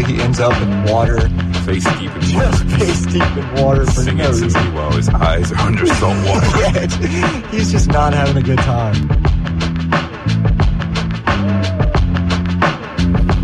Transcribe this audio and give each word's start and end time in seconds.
eventually 0.00 0.16
he 0.16 0.22
ends 0.22 0.40
up 0.40 0.52
in 0.60 0.84
water, 0.92 1.20
Face 1.64 1.84
deep 1.98 2.10
in 2.14 2.20
just 2.22 2.64
face 2.78 3.06
deep 3.06 3.36
in 3.36 3.62
water 3.62 3.84
for 3.86 4.02
Singing 4.02 4.18
no 4.18 4.30
reason. 4.30 4.74
while 4.74 4.90
his 4.92 5.08
eyes 5.10 5.52
are 5.52 5.58
under 5.58 5.86
salt 5.86 6.16
water. 6.26 7.46
He's 7.50 7.70
just 7.70 7.88
not 7.88 8.12
having 8.14 8.36
a 8.36 8.42
good 8.42 8.58
time. 8.58 8.94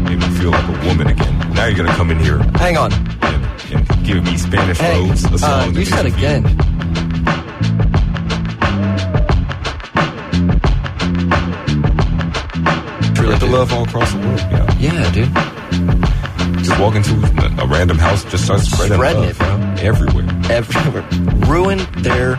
Made 0.05 0.19
me 0.19 0.29
feel 0.39 0.51
like 0.51 0.65
a 0.69 0.87
woman 0.89 1.07
again. 1.09 1.53
Now 1.55 1.67
you're 1.67 1.77
gonna 1.77 1.95
come 1.95 2.11
in 2.11 2.19
here 2.19 2.39
Hang 2.57 2.77
on. 2.77 2.93
and, 2.93 3.73
and 3.73 4.05
give 4.07 4.25
me 4.25 4.37
Spanish 4.37 4.79
Hey, 4.79 5.01
Rose, 5.01 5.25
a 5.25 5.39
song 5.39 5.51
uh, 5.51 5.59
that 5.59 5.67
you 5.69 5.73
makes 5.79 5.91
said 5.91 6.05
me 6.05 6.11
feel- 6.13 6.19
again. 6.19 7.57
Really, 12.07 13.15
Spread 13.15 13.41
the 13.41 13.47
dude. 13.47 13.51
love 13.51 13.73
all 13.73 13.85
across 13.85 14.13
the 14.13 14.19
world. 14.19 14.41
Yeah. 14.51 14.79
Yeah, 14.79 15.13
dude. 15.13 15.56
Just 16.67 16.81
walk 16.81 16.97
into 16.97 17.13
a, 17.15 17.65
a 17.65 17.67
random 17.69 17.97
house, 17.97 18.25
just 18.25 18.45
start 18.47 18.61
spreading, 18.61 18.97
Spreading 18.97 19.23
love 19.23 19.31
it, 19.31 19.39
bro. 19.39 19.89
everywhere. 19.89 20.27
Everywhere. 20.51 21.09
Ruin 21.47 21.79
their 22.03 22.35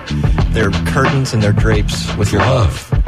their 0.49 0.69
curtains 0.91 1.33
and 1.33 1.41
their 1.41 1.53
drapes 1.53 2.13
with 2.17 2.33
your 2.33 2.41
love. 2.41 2.91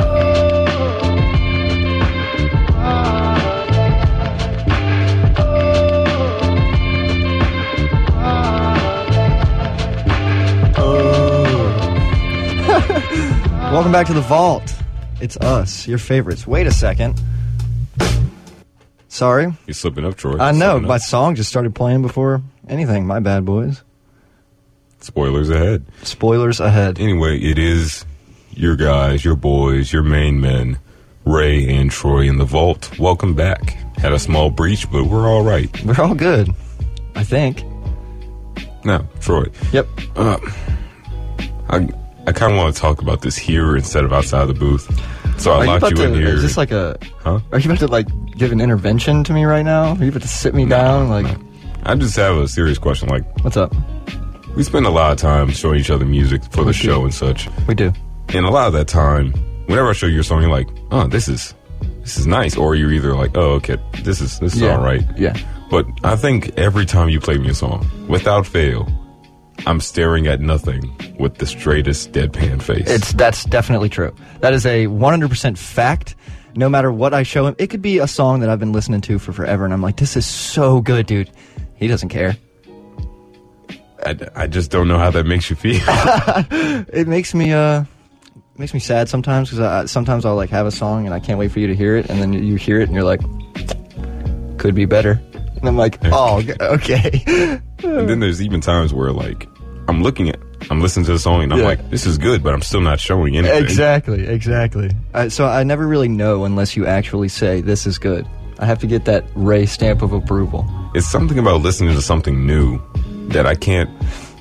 Welcome 13.73 13.91
back 13.91 14.07
to 14.07 14.13
the 14.13 14.21
vault. 14.21 14.73
It's 15.19 15.35
us, 15.37 15.85
your 15.85 15.97
favorites. 15.97 16.47
Wait 16.47 16.65
a 16.65 16.71
second. 16.71 17.21
Sorry. 19.19 19.53
You're 19.67 19.73
slipping 19.73 20.05
up, 20.05 20.15
Troy. 20.15 20.37
I 20.39 20.53
know, 20.53 20.75
Slipping 20.75 20.87
my 20.87 20.95
up. 20.95 21.01
song 21.01 21.35
just 21.35 21.49
started 21.49 21.75
playing 21.75 22.01
before 22.03 22.41
anything. 22.69 23.05
My 23.05 23.19
bad, 23.19 23.43
boys. 23.43 23.83
Spoilers 25.01 25.49
ahead. 25.49 25.85
Spoilers 26.03 26.61
ahead. 26.61 27.01
Anyway, 27.01 27.37
it 27.37 27.57
is 27.59 28.05
your 28.51 28.77
guys, 28.77 29.25
your 29.25 29.35
boys, 29.35 29.91
your 29.91 30.03
main 30.03 30.39
men, 30.39 30.79
Ray 31.25 31.67
and 31.67 31.91
Troy 31.91 32.29
in 32.29 32.37
the 32.37 32.45
vault. 32.45 32.97
Welcome 32.97 33.33
back. 33.33 33.71
Had 33.97 34.13
a 34.13 34.19
small 34.19 34.49
breach, 34.51 34.89
but 34.89 35.03
we're 35.03 35.27
all 35.27 35.43
right. 35.43 35.69
We're 35.83 36.01
all 36.01 36.15
good. 36.15 36.49
I 37.15 37.25
think. 37.25 37.61
Now, 38.85 39.05
Troy, 39.19 39.47
Yep. 39.73 39.87
uh, 40.15 40.37
I 41.67 41.89
I 42.25 42.31
kind 42.31 42.53
of 42.53 42.57
want 42.57 42.73
to 42.73 42.79
talk 42.81 43.01
about 43.01 43.19
this 43.21 43.35
here 43.37 43.75
instead 43.75 44.05
of 44.05 44.13
outside 44.13 44.45
the 44.45 44.53
booth. 44.53 44.87
So 45.39 45.51
I 45.53 45.57
Are 45.57 45.63
you 45.65 45.71
locked 45.71 45.89
you, 45.91 45.95
to? 45.95 46.03
in 46.03 46.13
here. 46.15 46.27
Is 46.35 46.41
this 46.41 46.57
like 46.57 46.71
a? 46.71 46.97
huh? 47.19 47.39
Are 47.51 47.59
you 47.59 47.65
about 47.71 47.79
to 47.79 47.87
like 47.87 48.07
give 48.37 48.51
an 48.51 48.59
intervention 48.61 49.23
to 49.23 49.33
me 49.33 49.45
right 49.45 49.63
now? 49.63 49.93
Are 49.95 50.03
you 50.03 50.09
about 50.09 50.21
to 50.23 50.27
sit 50.27 50.53
me 50.53 50.65
down? 50.65 51.07
Like, 51.09 51.37
I 51.83 51.95
just 51.95 52.15
have 52.17 52.35
a 52.37 52.47
serious 52.47 52.77
question. 52.77 53.07
Like, 53.09 53.23
what's 53.43 53.57
up? 53.57 53.73
we 54.55 54.63
spend 54.63 54.85
a 54.85 54.89
lot 54.89 55.11
of 55.11 55.17
time 55.17 55.49
showing 55.51 55.79
each 55.79 55.89
other 55.91 56.05
music 56.05 56.43
for 56.51 56.63
the 56.65 56.71
do. 56.71 56.77
show 56.77 57.03
and 57.03 57.13
such. 57.13 57.47
We 57.67 57.75
do. 57.75 57.93
And 58.29 58.45
a 58.45 58.49
lot 58.49 58.67
of 58.67 58.73
that 58.73 58.87
time, 58.87 59.31
whenever 59.67 59.89
I 59.89 59.93
show 59.93 60.07
you 60.07 60.19
a 60.19 60.23
song, 60.23 60.41
you're 60.41 60.51
like, 60.51 60.67
"Oh, 60.91 61.07
this 61.07 61.27
is 61.29 61.53
this 62.01 62.17
is 62.17 62.27
nice," 62.27 62.57
or 62.57 62.75
you're 62.75 62.91
either 62.91 63.15
like, 63.15 63.37
"Oh, 63.37 63.51
okay, 63.53 63.77
this 64.03 64.19
is 64.19 64.39
this 64.39 64.55
is 64.55 64.61
Yeah. 64.61 64.75
all 64.75 64.83
right." 64.83 65.03
Yeah. 65.17 65.37
But 65.71 65.85
I 66.03 66.15
think 66.15 66.51
every 66.57 66.85
time 66.85 67.09
you 67.09 67.19
play 67.21 67.37
me 67.37 67.49
a 67.49 67.53
song, 67.53 67.87
without 68.09 68.45
fail, 68.45 68.89
I'm 69.65 69.81
staring 69.81 70.27
at 70.27 70.39
nothing 70.39 70.95
with 71.19 71.37
the 71.37 71.45
straightest 71.45 72.11
deadpan 72.11 72.61
face. 72.61 72.89
It's 72.89 73.13
that's 73.13 73.43
definitely 73.45 73.89
true. 73.89 74.15
That 74.39 74.53
is 74.53 74.65
a 74.65 74.87
100% 74.87 75.57
fact. 75.57 76.15
No 76.55 76.67
matter 76.67 76.91
what 76.91 77.13
I 77.13 77.23
show 77.23 77.45
him, 77.45 77.55
it 77.59 77.67
could 77.67 77.81
be 77.81 77.99
a 77.99 78.07
song 78.07 78.39
that 78.39 78.49
I've 78.49 78.59
been 78.59 78.71
listening 78.71 79.01
to 79.01 79.19
for 79.19 79.31
forever, 79.31 79.65
and 79.65 79.73
I'm 79.73 79.81
like, 79.81 79.97
this 79.97 80.17
is 80.17 80.25
so 80.25 80.81
good, 80.81 81.05
dude. 81.05 81.29
He 81.75 81.87
doesn't 81.87 82.09
care. 82.09 82.35
I, 84.05 84.17
I 84.35 84.47
just 84.47 84.71
don't 84.71 84.87
know 84.87 84.97
how 84.97 85.11
that 85.11 85.25
makes 85.25 85.49
you 85.49 85.55
feel. 85.55 85.81
It 86.91 87.07
makes 87.07 87.33
me 87.33 87.53
uh 87.53 87.83
makes 88.57 88.73
me 88.73 88.79
sad 88.79 89.07
sometimes 89.09 89.49
because 89.49 89.59
I, 89.59 89.85
sometimes 89.85 90.25
I'll 90.25 90.35
like 90.35 90.49
have 90.49 90.65
a 90.65 90.71
song 90.71 91.05
and 91.05 91.13
I 91.13 91.19
can't 91.19 91.39
wait 91.39 91.51
for 91.51 91.59
you 91.59 91.67
to 91.67 91.75
hear 91.75 91.95
it, 91.95 92.09
and 92.09 92.21
then 92.21 92.33
you 92.33 92.55
hear 92.55 92.79
it 92.81 92.89
and 92.89 92.93
you're 92.93 93.03
like, 93.03 93.21
could 94.57 94.75
be 94.75 94.85
better. 94.85 95.21
And 95.59 95.67
I'm 95.67 95.77
like, 95.77 95.97
oh, 96.05 96.41
okay. 96.59 97.23
and 97.83 98.09
then 98.09 98.19
there's 98.19 98.41
even 98.41 98.61
times 98.61 98.93
where 98.93 99.11
like 99.11 99.47
I'm 99.87 100.03
looking 100.03 100.29
at, 100.29 100.39
I'm 100.69 100.81
listening 100.81 101.05
to 101.07 101.13
the 101.13 101.19
song 101.19 101.41
and 101.43 101.51
I'm 101.53 101.59
Yeah. 101.59 101.65
like, 101.65 101.89
this 101.89 102.05
is 102.05 102.17
good, 102.17 102.43
but 102.43 102.53
I'm 102.53 102.61
still 102.61 102.81
not 102.81 102.99
showing 102.99 103.35
anything. 103.37 103.63
exactly, 103.63 104.27
exactly. 104.27 104.91
I, 105.13 105.29
so 105.29 105.45
I 105.47 105.63
never 105.63 105.87
really 105.87 106.09
know 106.09 106.45
unless 106.45 106.75
you 106.75 106.85
actually 106.85 107.29
say 107.29 107.61
this 107.61 107.87
is 107.87 107.97
good. 107.97 108.27
I 108.59 108.65
have 108.65 108.79
to 108.79 108.87
get 108.87 109.05
that 109.05 109.23
Ray 109.35 109.65
stamp 109.65 110.01
of 110.01 110.11
approval. 110.13 110.67
It's 110.93 111.07
something 111.09 111.39
about 111.39 111.61
listening 111.61 111.95
to 111.95 112.01
something 112.01 112.45
new 112.45 112.79
that 113.29 113.45
I 113.45 113.55
can't, 113.55 113.89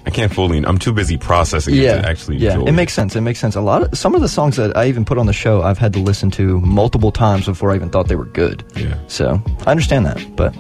I 0.06 0.10
can't 0.10 0.32
fully. 0.34 0.58
I'm 0.58 0.78
too 0.78 0.92
busy 0.92 1.16
processing 1.16 1.76
it 1.76 1.82
to 1.82 2.08
actually 2.08 2.38
yeah. 2.38 2.58
It 2.66 2.72
makes 2.72 2.94
sense. 2.94 3.14
It 3.14 3.20
makes 3.20 3.38
sense. 3.38 3.54
A 3.54 3.60
lot 3.60 3.82
of 3.84 3.96
some 3.96 4.14
of 4.16 4.20
the 4.20 4.28
songs 4.28 4.56
that 4.56 4.76
I 4.76 4.86
even 4.88 5.04
put 5.04 5.18
on 5.18 5.26
the 5.26 5.32
show, 5.32 5.62
I've 5.62 5.78
had 5.78 5.92
to 5.92 6.00
listen 6.00 6.30
to 6.32 6.60
multiple 6.62 7.12
times 7.12 7.46
before 7.46 7.70
I 7.70 7.76
even 7.76 7.90
thought 7.90 8.08
they 8.08 8.16
were 8.16 8.24
good. 8.24 8.64
Yeah. 8.74 8.98
So 9.06 9.40
I 9.66 9.70
understand 9.70 10.04
that, 10.06 10.34
but 10.36 10.52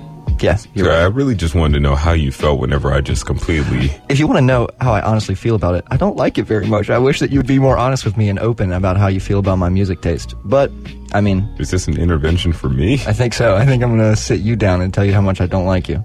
yeah, 0.42 0.58
you're 0.74 0.86
So 0.86 0.90
right. 0.90 1.00
I 1.02 1.06
really 1.06 1.34
just 1.34 1.54
wanted 1.54 1.74
to 1.74 1.80
know 1.80 1.94
how 1.94 2.12
you 2.12 2.30
felt 2.32 2.60
whenever 2.60 2.92
I 2.92 3.00
just 3.00 3.26
completely. 3.26 3.90
If 4.08 4.18
you 4.18 4.26
want 4.26 4.38
to 4.38 4.44
know 4.44 4.68
how 4.80 4.92
I 4.92 5.00
honestly 5.02 5.34
feel 5.34 5.54
about 5.54 5.74
it, 5.74 5.84
I 5.90 5.96
don't 5.96 6.16
like 6.16 6.38
it 6.38 6.44
very 6.44 6.66
much. 6.66 6.90
I 6.90 6.98
wish 6.98 7.20
that 7.20 7.30
you'd 7.30 7.46
be 7.46 7.58
more 7.58 7.76
honest 7.76 8.04
with 8.04 8.16
me 8.16 8.28
and 8.28 8.38
open 8.38 8.72
about 8.72 8.96
how 8.96 9.06
you 9.08 9.20
feel 9.20 9.38
about 9.38 9.56
my 9.56 9.68
music 9.68 10.00
taste. 10.00 10.34
But 10.44 10.70
I 11.12 11.20
mean, 11.20 11.48
Is 11.58 11.70
this 11.70 11.86
an 11.88 11.98
intervention 11.98 12.52
for 12.52 12.68
me? 12.68 12.94
I 13.06 13.12
think 13.12 13.34
so. 13.34 13.56
I 13.56 13.64
think 13.66 13.82
I'm 13.82 13.96
going 13.96 14.10
to 14.10 14.16
sit 14.16 14.40
you 14.40 14.56
down 14.56 14.80
and 14.80 14.92
tell 14.92 15.04
you 15.04 15.12
how 15.14 15.20
much 15.22 15.40
I 15.40 15.46
don't 15.46 15.66
like 15.66 15.88
you. 15.88 16.04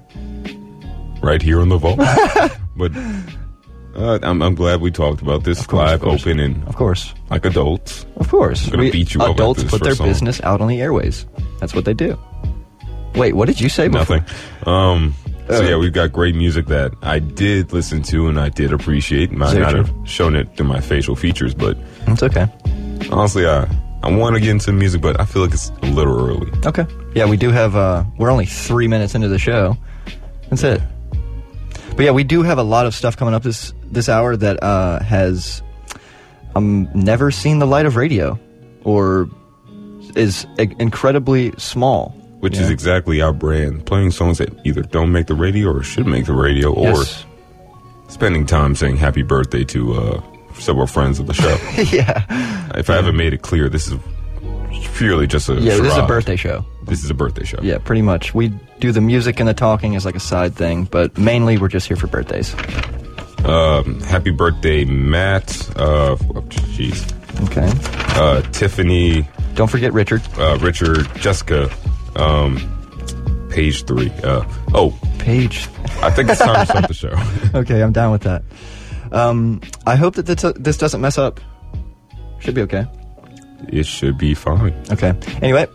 right 1.22 1.42
here 1.42 1.62
on 1.62 1.70
the 1.70 1.78
vault. 1.78 1.98
but 2.78 2.92
uh, 3.96 4.20
I'm, 4.24 4.42
I'm 4.42 4.56
glad 4.56 4.82
we 4.82 4.90
talked 4.92 5.22
about 5.22 5.44
this 5.44 5.66
course, 5.68 5.80
live, 5.88 5.94
of 5.96 6.02
course. 6.02 6.22
open, 6.24 6.40
and 6.40 6.68
Of 6.68 6.76
course. 6.76 7.14
like 7.30 7.46
adults. 7.46 8.06
Of 8.18 8.28
course. 8.30 8.68
gonna 8.70 8.90
beat 8.92 9.14
you 9.14 9.22
adults 9.22 9.64
put 9.66 9.84
their 9.84 9.94
song. 9.96 10.08
business 10.08 10.42
out 10.42 10.62
on 10.62 10.68
the 10.68 10.82
airways. 10.82 11.26
That's 11.60 11.76
what 11.76 11.86
they 11.86 11.94
do. 11.94 12.18
Wait, 13.16 13.34
what 13.34 13.48
did 13.48 13.60
you 13.62 13.70
say 13.70 13.88
before? 13.88 14.18
Nothing. 14.18 14.36
Um, 14.68 15.14
so 15.50 15.58
Uh, 15.58 15.62
yeah, 15.70 15.78
we've 15.78 15.94
got 15.94 16.12
great 16.12 16.36
music 16.36 16.68
that 16.68 16.94
I 17.02 17.20
did 17.20 17.74
listen 17.74 18.02
to 18.04 18.28
and 18.28 18.40
I 18.40 18.50
did 18.50 18.72
appreciate. 18.74 19.32
Might 19.32 19.52
Very 19.52 19.64
not 19.64 19.72
true. 19.72 19.84
have 19.84 20.10
shown 20.10 20.36
it 20.36 20.56
through 20.56 20.68
my 20.68 20.80
facial 20.80 21.16
features, 21.16 21.54
but 21.54 21.78
It's 22.08 22.24
okay. 22.24 22.48
honestly, 23.12 23.46
I 23.46 23.68
I 24.04 24.10
want 24.14 24.36
to 24.36 24.42
get 24.42 24.50
into 24.50 24.72
music, 24.74 25.02
but 25.02 25.20
I 25.22 25.26
feel 25.26 25.42
like 25.44 25.54
it's 25.54 25.72
a 25.82 25.86
little 25.88 26.20
early. 26.30 26.52
Okay. 26.66 26.86
Yeah, 27.16 27.26
we 27.26 27.38
do 27.38 27.52
have. 27.52 27.74
Uh, 27.76 28.04
we're 28.18 28.30
only 28.32 28.46
three 28.46 28.88
minutes 28.90 29.16
into 29.16 29.30
the 29.30 29.40
show. 29.40 29.78
That's 30.50 30.62
it. 30.64 30.82
But 31.96 32.04
yeah, 32.06 32.12
we 32.12 32.26
do 32.26 32.42
have 32.44 32.58
a 32.58 32.64
lot 32.64 32.86
of 32.86 32.94
stuff 32.94 33.16
coming 33.16 33.34
up 33.34 33.44
this 33.44 33.74
this 33.92 34.10
hour 34.10 34.36
that 34.36 34.62
uh, 34.62 35.00
has 35.04 35.62
um 36.56 36.90
never 36.94 37.32
seen 37.32 37.60
the 37.60 37.66
light 37.68 37.86
of 37.86 37.96
radio, 37.96 38.38
or 38.84 39.30
is 40.16 40.46
incredibly 40.58 41.54
small. 41.58 42.14
Which 42.44 42.56
Yeah. 42.58 42.64
is 42.64 42.70
exactly 42.70 43.22
our 43.22 43.32
brand. 43.32 43.86
Playing 43.86 44.12
songs 44.12 44.38
that 44.40 44.50
either 44.66 44.82
don't 44.82 45.14
make 45.14 45.28
the 45.28 45.34
radio 45.34 45.70
or 45.72 45.82
should 45.82 46.06
make 46.06 46.26
the 46.26 46.34
radio, 46.34 46.74
or 46.74 47.06
spending 48.10 48.46
time 48.46 48.76
saying 48.76 48.98
happy 48.98 49.22
birthday 49.24 49.64
to 49.64 49.94
uh, 49.94 50.22
several 50.60 50.86
friends 50.86 51.20
of 51.20 51.28
the 51.28 51.34
show. 51.34 51.58
yeah. 51.96 52.26
if 52.78 52.90
I 52.90 52.96
haven't 52.96 53.16
made 53.16 53.32
it 53.34 53.44
clear, 53.44 53.70
this 53.70 53.88
is 53.88 53.94
purely 54.96 55.26
just 55.26 55.48
a 55.48 55.54
Yeah. 55.54 55.78
This 55.78 55.94
is 55.94 55.98
a 55.98 56.06
birthday 56.06 56.36
show. 56.36 56.66
This 56.86 57.02
is 57.06 57.10
a 57.10 57.14
birthday 57.14 57.46
show. 57.46 57.60
Yeah, 57.62 57.78
pretty 57.78 58.02
much. 58.02 58.36
We 58.36 58.50
do 58.82 58.92
the 58.92 59.00
music 59.00 59.40
and 59.40 59.48
the 59.48 59.54
talking 59.54 59.96
as 59.96 60.04
like 60.04 60.16
a 60.16 60.20
side 60.20 60.54
thing, 60.54 60.84
but 60.84 61.18
mainly 61.18 61.58
we're 61.58 61.70
just 61.70 61.88
here 61.88 61.96
for 61.96 62.08
birthdays. 62.08 62.54
Um, 63.46 64.02
happy 64.02 64.32
birthday, 64.32 64.84
Matt. 64.84 65.50
Uh, 65.78 66.16
jeez. 66.76 67.10
Okay. 67.50 67.70
Uh, 68.20 68.42
Tiffany, 68.52 69.28
Don't 69.56 69.70
forget 69.70 69.94
Richard. 69.94 70.22
uh, 70.38 70.58
Richard, 70.62 71.08
Jessica, 71.16 71.70
um, 72.16 73.48
page 73.50 73.86
three. 73.86 74.10
Uh, 74.24 74.44
oh, 74.74 74.98
page. 75.20 75.68
I 76.02 76.10
think 76.12 76.30
it's 76.30 76.40
time 76.40 76.66
to 76.66 76.72
start 76.72 76.88
the 76.88 76.94
show. 76.94 77.14
Okay, 77.60 77.82
I'm 77.84 77.92
down 77.92 78.12
with 78.12 78.24
that. 78.24 78.44
Um, 79.12 79.62
I 79.86 79.96
hope 79.96 80.16
that 80.16 80.26
this, 80.26 80.42
this 80.58 80.78
doesn't 80.78 81.00
mess 81.02 81.18
up. 81.18 81.40
Should 82.40 82.56
be 82.56 82.62
okay. 82.64 82.86
it 83.70 83.86
should 83.86 84.18
be 84.18 84.34
fine. 84.34 84.74
Okay. 84.92 85.14
Anyway, 85.42 85.68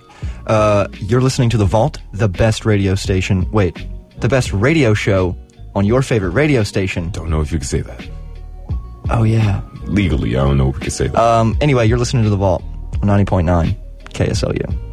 uh, 0.46 0.88
you're 1.00 1.20
listening 1.22 1.48
to 1.50 1.56
The 1.56 1.64
Vault, 1.64 1.98
the 2.12 2.28
best 2.28 2.66
radio 2.66 2.94
station. 2.94 3.50
Wait, 3.52 3.86
the 4.20 4.28
best 4.28 4.52
radio 4.52 4.92
show 4.92 5.36
on 5.74 5.84
your 5.86 6.02
favorite 6.02 6.30
radio 6.30 6.62
station. 6.64 7.10
Don't 7.10 7.30
know 7.30 7.40
if 7.40 7.52
you 7.52 7.58
can 7.58 7.66
say 7.66 7.80
that 7.82 8.08
Oh, 9.10 9.22
yeah. 9.22 9.62
legally. 9.84 10.36
I 10.36 10.44
don't 10.44 10.58
know 10.58 10.68
if 10.70 10.74
we 10.76 10.82
can 10.82 10.90
say 10.90 11.06
that. 11.06 11.16
Um, 11.16 11.56
anyway, 11.60 11.86
you're 11.86 11.96
listening 11.98 12.24
to 12.24 12.30
The 12.30 12.36
Vault, 12.36 12.62
90.9 13.00 13.76
KSLU. 14.10 14.87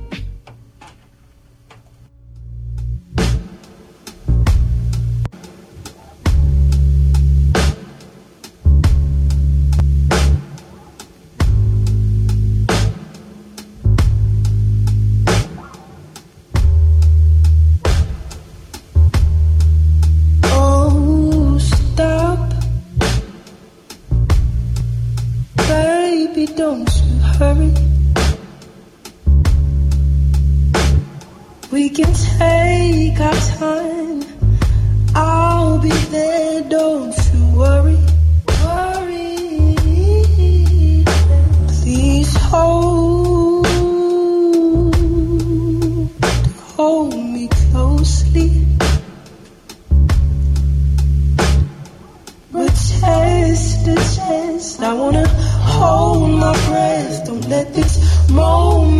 Let 57.47 57.73
this 57.73 58.29
moment 58.31 58.94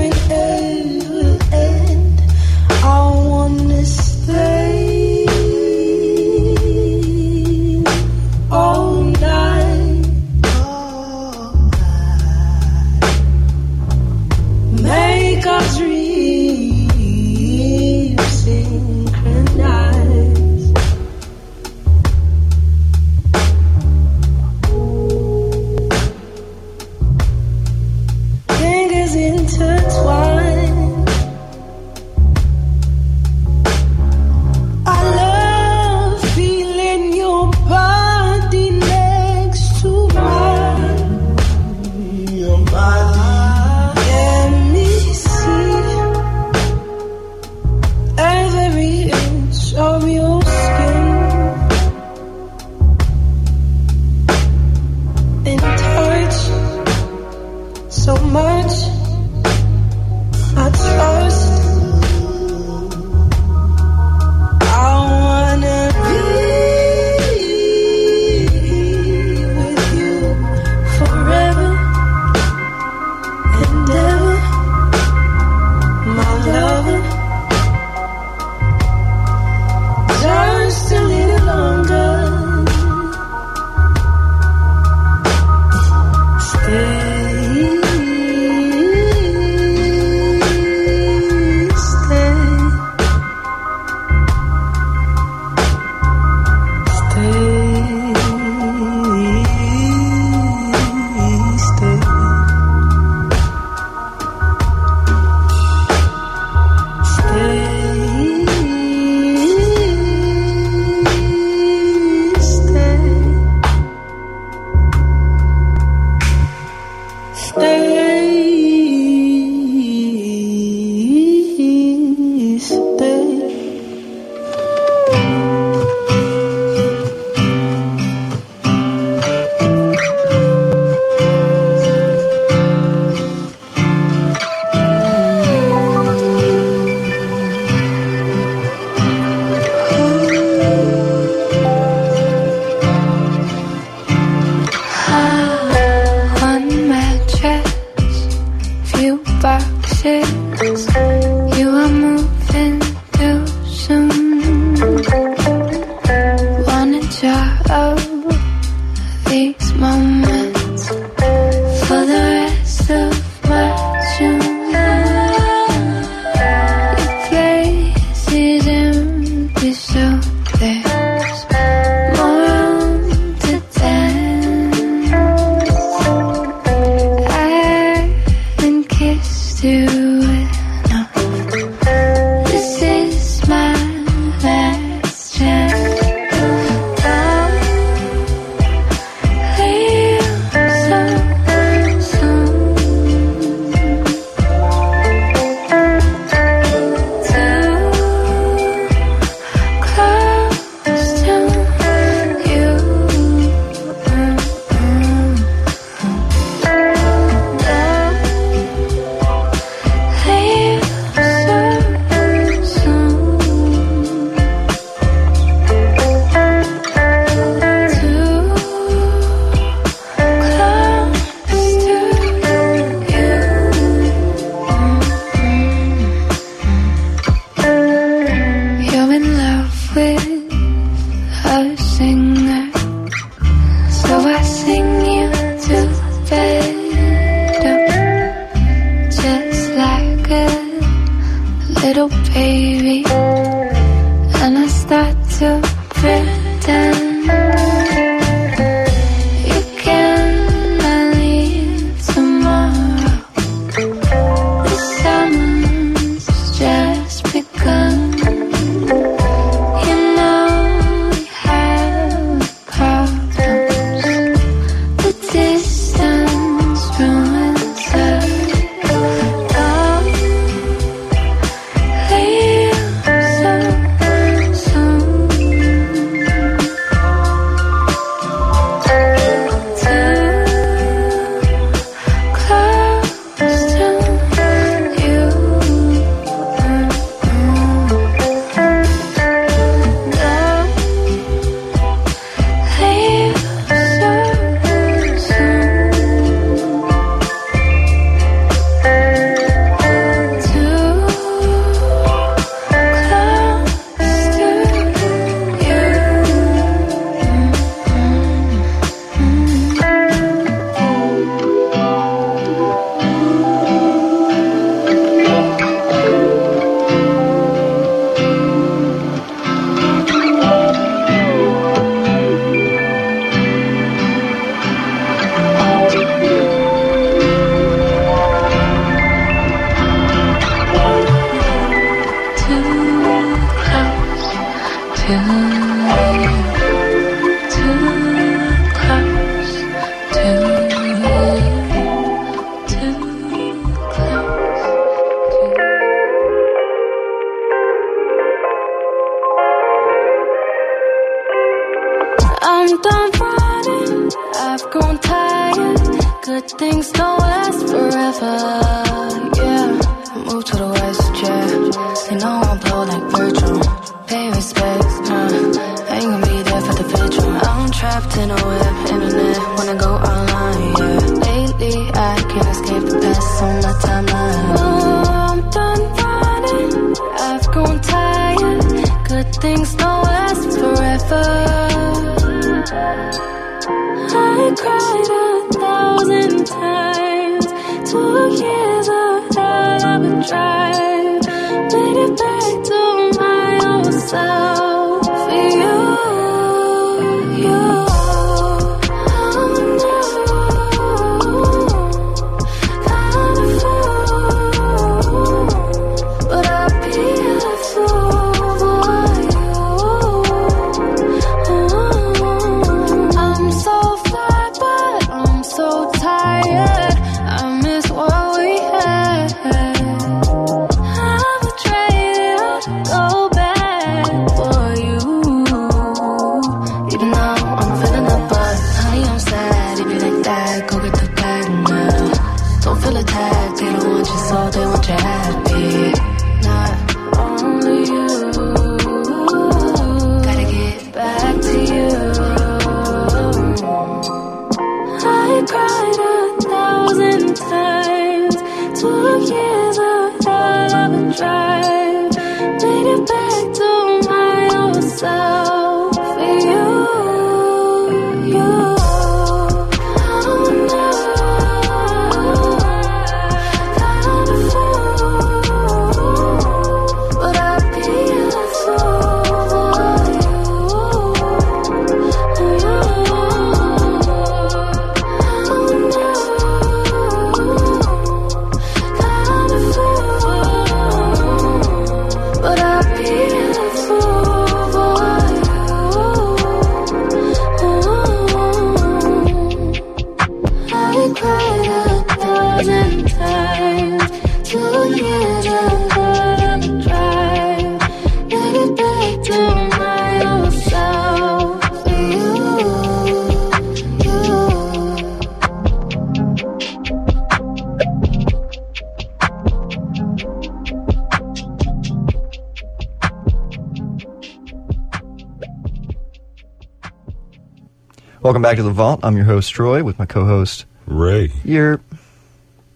Welcome 518.26 518.41
back 518.41 518.56
to 518.56 518.63
the 518.63 518.72
Vault. 518.72 519.02
I'm 519.04 519.15
your 519.15 519.26
host 519.26 519.54
Troy 519.54 519.84
with 519.84 520.00
my 520.00 520.08
co-host. 520.08 520.65
Ray. 520.88 521.32
Your 521.44 521.80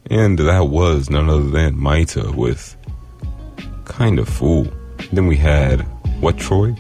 And 0.08 0.38
that 0.38 0.66
was 0.66 1.10
none 1.10 1.28
other 1.28 1.50
than 1.50 1.76
Maeta 1.76 2.36
with 2.36 2.78
Kind 3.84 4.20
of 4.20 4.30
Fool. 4.30 4.68
Then 5.12 5.26
we 5.26 5.38
had 5.38 5.82
what, 6.22 6.38
Troy? 6.38 6.76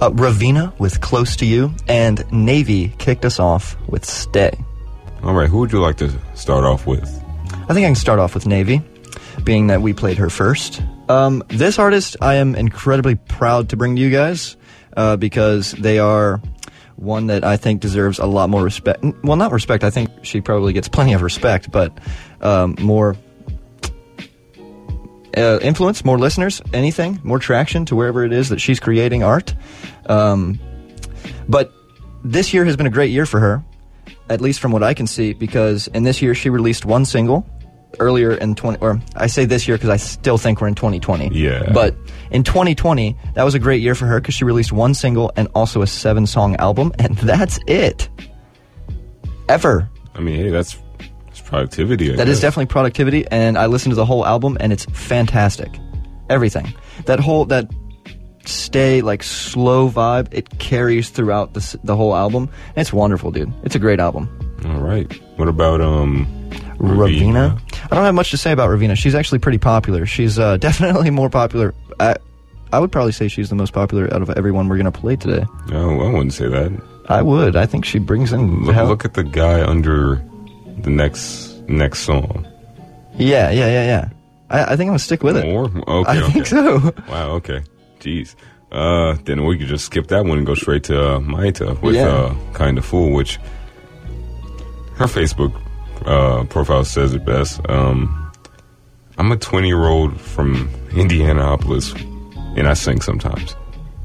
uh, 0.00 0.10
Raveena 0.10 0.78
with 0.78 1.00
"Close 1.00 1.34
to 1.34 1.46
You," 1.46 1.74
and 1.88 2.18
NNavy 2.28 2.96
kicked 2.98 3.24
us 3.24 3.40
off 3.40 3.76
with 3.88 4.04
"Stay." 4.04 4.56
All 5.24 5.34
right, 5.34 5.50
who 5.50 5.58
would 5.58 5.72
you 5.72 5.80
like 5.80 5.96
to 5.96 6.12
start 6.36 6.62
off 6.62 6.86
with? 6.86 7.08
I 7.68 7.74
think 7.74 7.78
I 7.78 7.88
can 7.88 7.96
start 7.96 8.20
off 8.20 8.34
with 8.34 8.44
NNavy, 8.44 8.84
being 9.42 9.66
that 9.66 9.82
we 9.82 9.94
played 9.94 10.18
her 10.18 10.30
first. 10.30 10.80
Um, 11.08 11.42
this 11.48 11.76
artist 11.80 12.16
I 12.20 12.36
am 12.36 12.54
incredibly 12.54 13.16
proud 13.16 13.70
to 13.70 13.76
bring 13.76 13.96
to 13.96 14.00
you 14.00 14.10
guys 14.10 14.56
uh, 14.96 15.16
because 15.16 15.72
they 15.72 15.98
are 15.98 16.40
one 17.00 17.28
that 17.28 17.44
I 17.44 17.56
think 17.56 17.80
deserves 17.80 18.18
a 18.18 18.26
lot 18.26 18.50
more 18.50 18.62
respect. 18.62 19.02
Well, 19.24 19.36
not 19.36 19.52
respect. 19.52 19.84
I 19.84 19.90
think 19.90 20.10
she 20.22 20.40
probably 20.40 20.72
gets 20.72 20.88
plenty 20.88 21.14
of 21.14 21.22
respect, 21.22 21.70
but 21.70 21.96
um, 22.42 22.76
more 22.78 23.16
uh, 25.36 25.58
influence, 25.62 26.04
more 26.04 26.18
listeners, 26.18 26.60
anything, 26.72 27.18
more 27.24 27.38
traction 27.38 27.86
to 27.86 27.96
wherever 27.96 28.24
it 28.24 28.32
is 28.32 28.50
that 28.50 28.60
she's 28.60 28.78
creating 28.78 29.22
art. 29.22 29.54
Um, 30.06 30.60
but 31.48 31.72
this 32.22 32.52
year 32.52 32.64
has 32.66 32.76
been 32.76 32.86
a 32.86 32.90
great 32.90 33.10
year 33.10 33.24
for 33.24 33.40
her, 33.40 33.64
at 34.28 34.40
least 34.40 34.60
from 34.60 34.70
what 34.70 34.82
I 34.82 34.92
can 34.92 35.06
see, 35.06 35.32
because 35.32 35.88
in 35.88 36.02
this 36.02 36.20
year 36.20 36.34
she 36.34 36.50
released 36.50 36.84
one 36.84 37.06
single 37.06 37.46
earlier 37.98 38.32
in 38.32 38.54
20 38.54 38.78
or 38.80 39.00
I 39.16 39.26
say 39.26 39.44
this 39.44 39.66
year 39.66 39.76
because 39.76 39.90
I 39.90 39.96
still 39.96 40.38
think 40.38 40.60
we're 40.60 40.68
in 40.68 40.74
2020. 40.74 41.28
Yeah. 41.32 41.70
But 41.72 41.96
in 42.30 42.44
2020, 42.44 43.16
that 43.34 43.42
was 43.42 43.54
a 43.54 43.58
great 43.58 43.82
year 43.82 43.94
for 43.94 44.06
her 44.06 44.20
because 44.20 44.34
she 44.34 44.44
released 44.44 44.72
one 44.72 44.94
single 44.94 45.32
and 45.36 45.48
also 45.54 45.82
a 45.82 45.86
seven 45.86 46.26
song 46.26 46.56
album, 46.56 46.92
and 46.98 47.16
that's 47.18 47.58
it. 47.66 48.08
Ever. 49.48 49.88
I 50.14 50.20
mean, 50.20 50.36
hey, 50.36 50.50
that's, 50.50 50.78
that's 51.26 51.40
productivity. 51.40 52.12
I 52.12 52.16
That 52.16 52.28
is 52.28 52.36
guess. 52.38 52.42
definitely 52.42 52.66
productivity, 52.66 53.26
and 53.30 53.58
I 53.58 53.66
listened 53.66 53.92
to 53.92 53.96
the 53.96 54.06
whole 54.06 54.24
album, 54.24 54.56
and 54.60 54.72
it's 54.72 54.84
fantastic. 54.92 55.70
Everything. 56.28 56.72
That 57.06 57.18
whole 57.18 57.44
that 57.46 57.68
stay 58.44 59.02
like 59.02 59.22
slow 59.24 59.90
vibe, 59.90 60.28
it 60.32 60.58
carries 60.60 61.10
throughout 61.10 61.54
the 61.54 61.78
the 61.82 61.96
whole 61.96 62.14
album. 62.14 62.48
And 62.68 62.78
it's 62.78 62.92
wonderful, 62.92 63.32
dude. 63.32 63.52
It's 63.64 63.74
a 63.74 63.80
great 63.80 63.98
album. 63.98 64.28
All 64.66 64.80
right. 64.80 65.12
What 65.36 65.48
about 65.48 65.80
um 65.80 66.26
Raveena. 66.80 67.60
I 67.90 67.94
don't 67.94 68.04
have 68.04 68.14
much 68.14 68.30
to 68.30 68.36
say 68.36 68.52
about 68.52 68.70
Raveena. 68.70 68.96
She's 68.96 69.14
actually 69.14 69.38
pretty 69.38 69.58
popular. 69.58 70.06
She's 70.06 70.38
uh, 70.38 70.56
definitely 70.58 71.10
more 71.10 71.28
popular. 71.30 71.74
I, 71.98 72.16
I 72.72 72.78
would 72.78 72.90
probably 72.90 73.12
say 73.12 73.28
she's 73.28 73.48
the 73.50 73.54
most 73.56 73.72
popular 73.72 74.12
out 74.14 74.22
of 74.22 74.30
everyone 74.30 74.68
we're 74.68 74.78
going 74.78 74.90
to 74.90 74.98
play 75.00 75.16
today. 75.16 75.44
No, 75.68 76.00
I 76.00 76.10
wouldn't 76.10 76.32
say 76.32 76.48
that. 76.48 76.72
I 77.08 77.22
would. 77.22 77.56
I 77.56 77.66
think 77.66 77.84
she 77.84 77.98
brings 77.98 78.32
in. 78.32 78.64
Look, 78.64 78.74
hell- 78.74 78.86
look 78.86 79.04
at 79.04 79.14
the 79.14 79.24
guy 79.24 79.64
under 79.66 80.24
the 80.78 80.90
next 80.90 81.58
next 81.68 82.00
song. 82.00 82.46
Yeah, 83.16 83.50
yeah, 83.50 83.66
yeah, 83.66 83.84
yeah. 83.84 84.08
I, 84.48 84.62
I 84.62 84.66
think 84.76 84.80
I'm 84.82 84.86
going 84.88 84.98
to 84.98 85.04
stick 85.04 85.22
with 85.22 85.36
it. 85.36 85.44
More? 85.44 85.64
Okay, 85.66 86.10
I 86.12 86.22
okay. 86.22 86.32
think 86.32 86.46
so. 86.46 86.92
Wow, 87.08 87.30
okay. 87.32 87.62
Jeez. 87.98 88.34
Uh, 88.72 89.16
then 89.24 89.44
we 89.44 89.58
could 89.58 89.66
just 89.66 89.84
skip 89.86 90.06
that 90.08 90.24
one 90.24 90.38
and 90.38 90.46
go 90.46 90.54
straight 90.54 90.84
to 90.84 90.98
uh, 90.98 91.18
Maeta 91.18 91.80
with 91.82 91.96
Yeah. 91.96 92.06
uh, 92.08 92.34
Kind 92.54 92.78
of 92.78 92.84
Fool, 92.84 93.12
which 93.12 93.36
her 94.94 95.06
Facebook 95.06 95.52
uh, 96.06 96.44
profile 96.44 96.84
says 96.84 97.14
it 97.14 97.24
best. 97.24 97.60
Um, 97.68 98.32
I'm 99.18 99.30
a 99.32 99.36
20 99.36 99.68
year 99.68 99.86
old 99.86 100.20
from 100.20 100.70
Indianapolis, 100.92 101.92
and 102.56 102.66
I 102.68 102.74
sing 102.74 103.00
sometimes. 103.00 103.54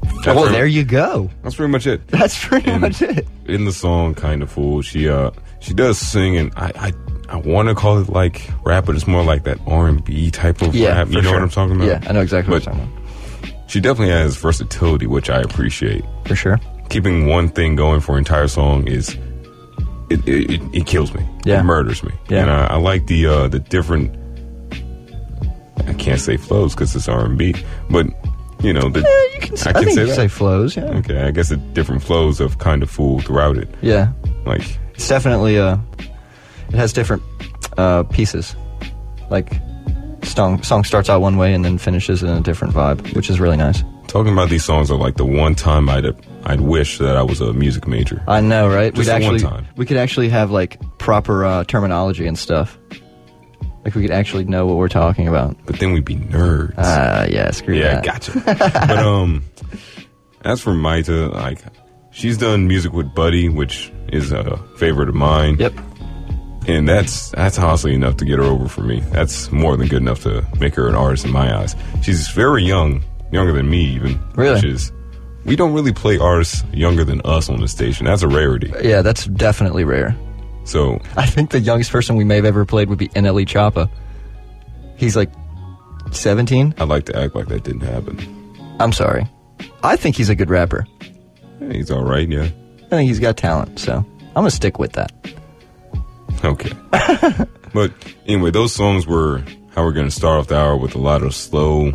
That's 0.02 0.26
well, 0.26 0.42
pretty- 0.42 0.56
there 0.56 0.66
you 0.66 0.84
go. 0.84 1.30
That's 1.42 1.56
pretty 1.56 1.70
much 1.72 1.86
it. 1.86 2.06
That's 2.08 2.42
pretty 2.44 2.76
much 2.78 3.02
it. 3.02 3.26
In 3.46 3.64
the 3.64 3.72
song, 3.72 4.14
kind 4.14 4.42
of 4.42 4.50
fool. 4.50 4.82
She 4.82 5.08
uh 5.08 5.30
she 5.60 5.72
does 5.74 5.98
sing, 5.98 6.36
and 6.36 6.52
I 6.56 6.72
I, 6.76 6.92
I 7.28 7.36
want 7.36 7.68
to 7.68 7.74
call 7.74 7.98
it 7.98 8.08
like 8.08 8.48
rap, 8.64 8.86
but 8.86 8.94
it's 8.94 9.06
more 9.06 9.22
like 9.24 9.44
that 9.44 9.58
R 9.66 9.88
and 9.88 10.04
B 10.04 10.30
type 10.30 10.62
of 10.62 10.74
Yeah, 10.74 10.88
rap. 10.98 11.08
You 11.08 11.14
know 11.16 11.22
sure. 11.22 11.32
what 11.34 11.42
I'm 11.42 11.48
talking 11.50 11.76
about? 11.76 11.86
Yeah, 11.88 12.08
I 12.08 12.12
know 12.12 12.20
exactly 12.20 12.52
what 12.52 12.64
you're 12.64 12.74
talking 12.74 12.88
about. 12.92 13.70
She 13.70 13.80
definitely 13.80 14.12
has 14.14 14.36
versatility, 14.36 15.06
which 15.06 15.28
I 15.28 15.40
appreciate. 15.40 16.04
For 16.24 16.36
sure. 16.36 16.60
Keeping 16.88 17.26
one 17.26 17.48
thing 17.48 17.74
going 17.74 18.00
for 18.00 18.12
an 18.12 18.18
entire 18.18 18.46
song 18.46 18.86
is 18.86 19.16
it 20.10 20.26
it, 20.28 20.60
it, 20.72 20.86
kills 20.86 21.12
me. 21.14 21.26
Yeah. 21.44 21.60
It 21.60 21.64
murders 21.64 22.02
me. 22.02 22.12
Yeah. 22.28 22.42
And 22.42 22.50
I, 22.50 22.66
I 22.66 22.76
like 22.76 23.06
the 23.06 23.26
uh 23.26 23.48
the 23.48 23.58
different. 23.58 24.16
I 25.86 25.92
can't 25.94 26.20
say 26.20 26.36
flows 26.36 26.74
because 26.74 26.96
it's 26.96 27.08
R 27.08 27.24
and 27.24 27.38
B, 27.38 27.54
but 27.90 28.06
you 28.60 28.72
know 28.72 28.88
the. 28.88 29.00
Yeah, 29.00 29.34
you 29.34 29.40
can 29.40 29.56
say, 29.56 29.70
I, 29.70 29.72
can 29.72 29.84
think 29.84 29.96
say 29.96 30.14
say 30.14 30.28
flows. 30.28 30.76
Yeah. 30.76 30.84
Okay, 30.84 31.22
I 31.22 31.30
guess 31.30 31.50
the 31.50 31.56
different 31.56 32.02
flows 32.02 32.40
of 32.40 32.58
kind 32.58 32.82
of 32.82 32.90
fool 32.90 33.20
throughout 33.20 33.56
it. 33.56 33.68
Yeah. 33.82 34.12
Like 34.44 34.78
It's 34.94 35.08
definitely 35.08 35.58
uh 35.58 35.76
it 36.68 36.74
has 36.74 36.92
different 36.92 37.22
uh 37.76 38.04
pieces. 38.04 38.56
Like 39.30 39.52
song 40.22 40.62
song 40.62 40.84
starts 40.84 41.08
out 41.08 41.20
one 41.20 41.36
way 41.36 41.54
and 41.54 41.64
then 41.64 41.78
finishes 41.78 42.22
in 42.22 42.28
a 42.28 42.40
different 42.40 42.74
vibe, 42.74 43.14
which 43.14 43.30
is 43.30 43.40
really 43.40 43.56
nice. 43.56 43.82
Talking 44.16 44.32
about 44.32 44.48
these 44.48 44.64
songs 44.64 44.90
are 44.90 44.96
like 44.96 45.16
the 45.16 45.26
one 45.26 45.54
time 45.54 45.90
I'd 45.90 46.06
I'd 46.44 46.62
wish 46.62 46.96
that 47.00 47.18
I 47.18 47.22
was 47.22 47.42
a 47.42 47.52
music 47.52 47.86
major. 47.86 48.24
I 48.26 48.40
know, 48.40 48.66
right? 48.66 48.94
Just 48.94 49.12
We'd 49.12 49.22
the 49.22 49.26
one 49.26 49.38
time. 49.38 49.68
we 49.76 49.84
could 49.84 49.98
actually 49.98 50.30
have 50.30 50.50
like 50.50 50.80
proper 50.96 51.44
uh, 51.44 51.64
terminology 51.64 52.26
and 52.26 52.38
stuff. 52.38 52.78
Like 53.84 53.94
we 53.94 54.00
could 54.00 54.10
actually 54.10 54.44
know 54.44 54.64
what 54.64 54.78
we're 54.78 54.88
talking 54.88 55.28
about. 55.28 55.54
But 55.66 55.80
then 55.80 55.92
we'd 55.92 56.06
be 56.06 56.16
nerds. 56.16 56.78
Uh 56.78 57.26
yeah, 57.28 57.50
screw 57.50 57.78
that. 57.78 57.84
yeah, 57.84 57.94
that. 57.96 58.04
gotcha. 58.06 58.86
but 58.88 58.98
um, 59.00 59.44
as 60.46 60.62
for 60.62 60.70
Maeta, 60.70 61.30
like 61.34 61.58
she's 62.10 62.38
done 62.38 62.66
music 62.66 62.94
with 62.94 63.14
Buddy, 63.14 63.50
which 63.50 63.92
is 64.08 64.32
a 64.32 64.56
favorite 64.78 65.10
of 65.10 65.14
mine. 65.14 65.58
Yep. 65.58 65.74
And 66.66 66.88
that's 66.88 67.32
that's 67.32 67.58
honestly 67.58 67.92
enough 67.92 68.16
to 68.16 68.24
get 68.24 68.38
her 68.38 68.44
over 68.46 68.66
for 68.66 68.80
me. 68.80 69.00
That's 69.10 69.52
more 69.52 69.76
than 69.76 69.88
good 69.88 70.00
enough 70.00 70.22
to 70.22 70.42
make 70.58 70.74
her 70.76 70.88
an 70.88 70.94
artist 70.94 71.26
in 71.26 71.32
my 71.32 71.54
eyes. 71.54 71.76
She's 72.00 72.28
very 72.30 72.64
young, 72.64 73.04
younger 73.32 73.52
than 73.52 73.68
me 73.68 73.84
even. 73.94 74.20
Really? 74.34 74.54
Which 74.54 74.64
is 74.64 74.92
we 75.44 75.56
don't 75.56 75.72
really 75.72 75.92
play 75.92 76.18
artists 76.18 76.64
younger 76.72 77.04
than 77.04 77.20
us 77.24 77.48
on 77.48 77.60
the 77.60 77.68
station. 77.68 78.06
That's 78.06 78.22
a 78.22 78.28
rarity. 78.28 78.72
Yeah, 78.82 79.02
that's 79.02 79.26
definitely 79.26 79.84
rare. 79.84 80.16
So 80.64 81.00
I 81.16 81.26
think 81.26 81.50
the 81.50 81.60
youngest 81.60 81.92
person 81.92 82.16
we 82.16 82.24
may 82.24 82.36
have 82.36 82.44
ever 82.44 82.64
played 82.64 82.88
would 82.88 82.98
be 82.98 83.08
NLE 83.08 83.46
Choppa. 83.46 83.88
He's 84.96 85.14
like 85.14 85.30
17. 86.10 86.74
I'd 86.78 86.88
like 86.88 87.06
to 87.06 87.16
act 87.16 87.34
like 87.34 87.46
that 87.48 87.62
didn't 87.62 87.82
happen. 87.82 88.18
I'm 88.80 88.92
sorry. 88.92 89.26
I 89.82 89.96
think 89.96 90.16
he's 90.16 90.28
a 90.28 90.34
good 90.34 90.50
rapper. 90.50 90.86
Yeah, 91.60 91.72
he's 91.72 91.90
all 91.90 92.02
right, 92.02 92.28
yeah. 92.28 92.48
I 92.86 92.88
think 92.88 93.08
he's 93.08 93.20
got 93.20 93.36
talent, 93.36 93.78
so 93.78 93.94
I'm 93.94 94.34
gonna 94.34 94.50
stick 94.50 94.78
with 94.78 94.92
that. 94.92 95.12
Okay. 96.44 96.72
but 97.72 97.92
anyway, 98.26 98.50
those 98.50 98.72
songs 98.72 99.06
were 99.06 99.42
how 99.74 99.84
we're 99.84 99.92
to 99.92 100.10
start 100.10 100.40
off 100.40 100.48
the 100.48 100.56
hour 100.56 100.76
with 100.76 100.94
a 100.94 100.98
lot 100.98 101.22
of 101.22 101.34
slow, 101.34 101.92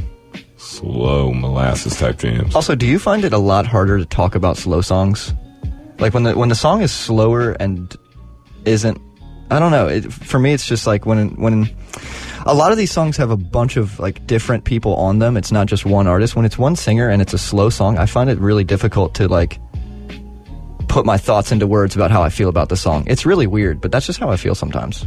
slow 0.62 1.34
molasses 1.34 1.98
type 1.98 2.20
jams. 2.20 2.56
Also, 2.56 2.76
do 2.76 2.86
you 2.86 3.00
find 3.00 3.26
it 3.26 3.34
a 3.34 3.38
lot 3.38 3.66
harder 3.66 3.98
to 3.98 4.06
talk 4.06 4.36
about 4.36 4.58
slow 4.58 4.82
songs? 4.82 5.34
Like 6.00 6.14
when 6.14 6.24
the 6.24 6.38
when 6.38 6.50
the 6.50 6.56
song 6.56 6.82
is 6.82 6.92
slower 6.92 7.52
and 7.60 7.96
isn't 8.66 9.02
I 9.52 9.60
don't 9.60 9.72
know. 9.72 9.88
It, 9.88 10.14
for 10.14 10.40
me, 10.40 10.54
it's 10.54 10.66
just 10.66 10.88
like 10.88 11.06
when 11.06 11.36
when 11.36 11.70
a 12.46 12.54
lot 12.54 12.72
of 12.72 12.78
these 12.78 12.92
songs 12.92 13.18
have 13.18 13.32
a 13.32 13.38
bunch 13.38 13.76
of 13.76 14.00
like 14.00 14.26
different 14.26 14.64
people 14.64 14.96
on 14.96 15.20
them. 15.20 15.36
It's 15.36 15.52
not 15.52 15.68
just 15.68 15.86
one 15.86 16.08
artist. 16.08 16.36
When 16.36 16.46
it's 16.46 16.58
one 16.58 16.76
singer 16.76 17.10
and 17.10 17.22
it's 17.22 17.34
a 17.34 17.38
slow 17.38 17.70
song, 17.70 17.98
I 17.98 18.06
find 18.06 18.30
it 18.30 18.40
really 18.40 18.64
difficult 18.64 19.14
to 19.16 19.28
like 19.28 19.60
put 20.88 21.06
my 21.06 21.18
thoughts 21.18 21.52
into 21.52 21.68
words 21.68 21.96
about 21.96 22.12
how 22.12 22.24
I 22.24 22.30
feel 22.30 22.50
about 22.50 22.70
the 22.70 22.78
song. 22.78 23.04
It's 23.08 23.26
really 23.26 23.48
weird, 23.48 23.82
but 23.82 23.92
that's 23.92 24.06
just 24.06 24.20
how 24.20 24.30
I 24.30 24.38
feel 24.38 24.56
sometimes. 24.56 25.06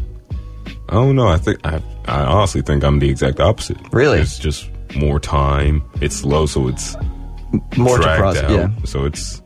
Oh 0.91 1.13
don't. 1.13 1.21
I 1.21 1.39
think 1.39 1.59
I, 1.65 1.81
I 2.05 2.23
honestly 2.25 2.61
think 2.61 2.85
I'm 2.85 2.99
the 2.99 3.09
exact 3.09 3.41
opposite. 3.41 3.79
Really? 3.93 4.19
It's 4.19 4.39
just 4.39 4.69
more 4.97 5.19
time. 5.21 5.83
It's 6.01 6.17
slow, 6.17 6.47
so 6.47 6.69
it's 6.69 6.97
More 7.77 7.97
to 7.99 8.03
dragged 8.03 8.21
process. 8.21 8.45
out. 8.45 8.51
Yeah. 8.51 8.69
So 8.85 9.05
it's 9.05 9.43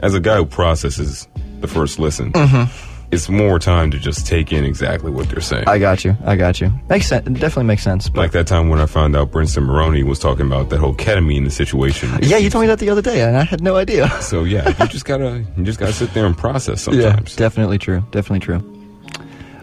as 0.00 0.14
a 0.14 0.20
guy 0.20 0.36
who 0.36 0.46
processes 0.46 1.28
the 1.60 1.68
first 1.68 1.98
listen, 1.98 2.32
Mm-hmm. 2.32 2.70
it's 3.12 3.28
more 3.28 3.58
time 3.58 3.90
to 3.90 3.98
just 3.98 4.26
take 4.26 4.50
in 4.52 4.64
exactly 4.64 5.10
what 5.10 5.28
they're 5.28 5.40
saying. 5.42 5.64
I 5.66 5.78
got 5.78 6.04
you. 6.04 6.16
I 6.24 6.36
got 6.36 6.60
you. 6.60 6.72
Makes 6.88 7.06
sense. 7.08 7.26
It 7.26 7.34
definitely 7.34 7.64
makes 7.64 7.82
sense. 7.82 8.08
But 8.08 8.20
like 8.22 8.32
that 8.32 8.46
time 8.46 8.68
when 8.70 8.80
I 8.80 8.86
found 8.86 9.14
out 9.14 9.30
Brinson 9.30 9.64
Maroney 9.66 10.02
was 10.02 10.18
talking 10.18 10.46
about 10.46 10.70
that 10.70 10.78
whole 10.78 10.94
ketamine 10.94 11.50
situation. 11.52 12.10
yeah, 12.22 12.38
you 12.38 12.48
told 12.48 12.62
me 12.62 12.68
that 12.68 12.78
the 12.78 12.88
other 12.88 13.02
day, 13.02 13.20
and 13.22 13.36
I 13.36 13.44
had 13.44 13.62
no 13.62 13.76
idea. 13.76 14.08
So 14.22 14.44
yeah, 14.44 14.68
you 14.80 14.86
just 14.88 15.04
gotta 15.04 15.44
you 15.56 15.64
just 15.64 15.78
gotta 15.78 15.92
sit 15.92 16.14
there 16.14 16.24
and 16.26 16.36
process 16.38 16.82
sometimes. 16.84 17.32
Yeah, 17.34 17.38
definitely 17.38 17.78
true. 17.78 18.02
Definitely 18.10 18.40
true. 18.40 18.76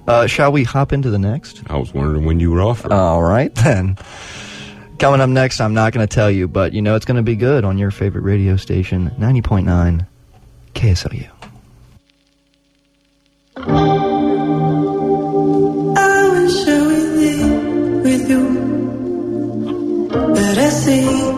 Uh, 0.07 0.25
shall 0.27 0.53
we 0.53 0.63
hop 0.63 0.93
into 0.93 1.09
the 1.09 1.19
next? 1.19 1.63
I 1.67 1.75
was 1.77 1.93
wondering 1.93 2.23
when 2.25 2.39
you 2.39 2.51
were 2.51 2.61
off. 2.61 2.85
All 2.89 3.21
right, 3.23 3.53
then. 3.65 3.97
Coming 4.99 5.21
up 5.21 5.29
next, 5.29 5.61
I'm 5.61 5.75
not 5.75 5.93
going 5.93 6.07
to 6.07 6.13
tell 6.13 6.31
you, 6.31 6.47
but 6.47 6.73
you 6.73 6.81
know 6.81 6.95
it's 6.95 7.05
going 7.05 7.17
to 7.17 7.23
be 7.23 7.35
good 7.35 7.63
on 7.63 7.77
your 7.77 7.91
favorite 7.91 8.23
radio 8.23 8.57
station, 8.57 9.11
90.9 9.19 10.07
KSLU. 10.73 11.29
I 15.97 16.17
with 18.03 18.29
you, 18.29 20.07
but 20.09 20.57
I 20.57 20.69
see 20.69 21.36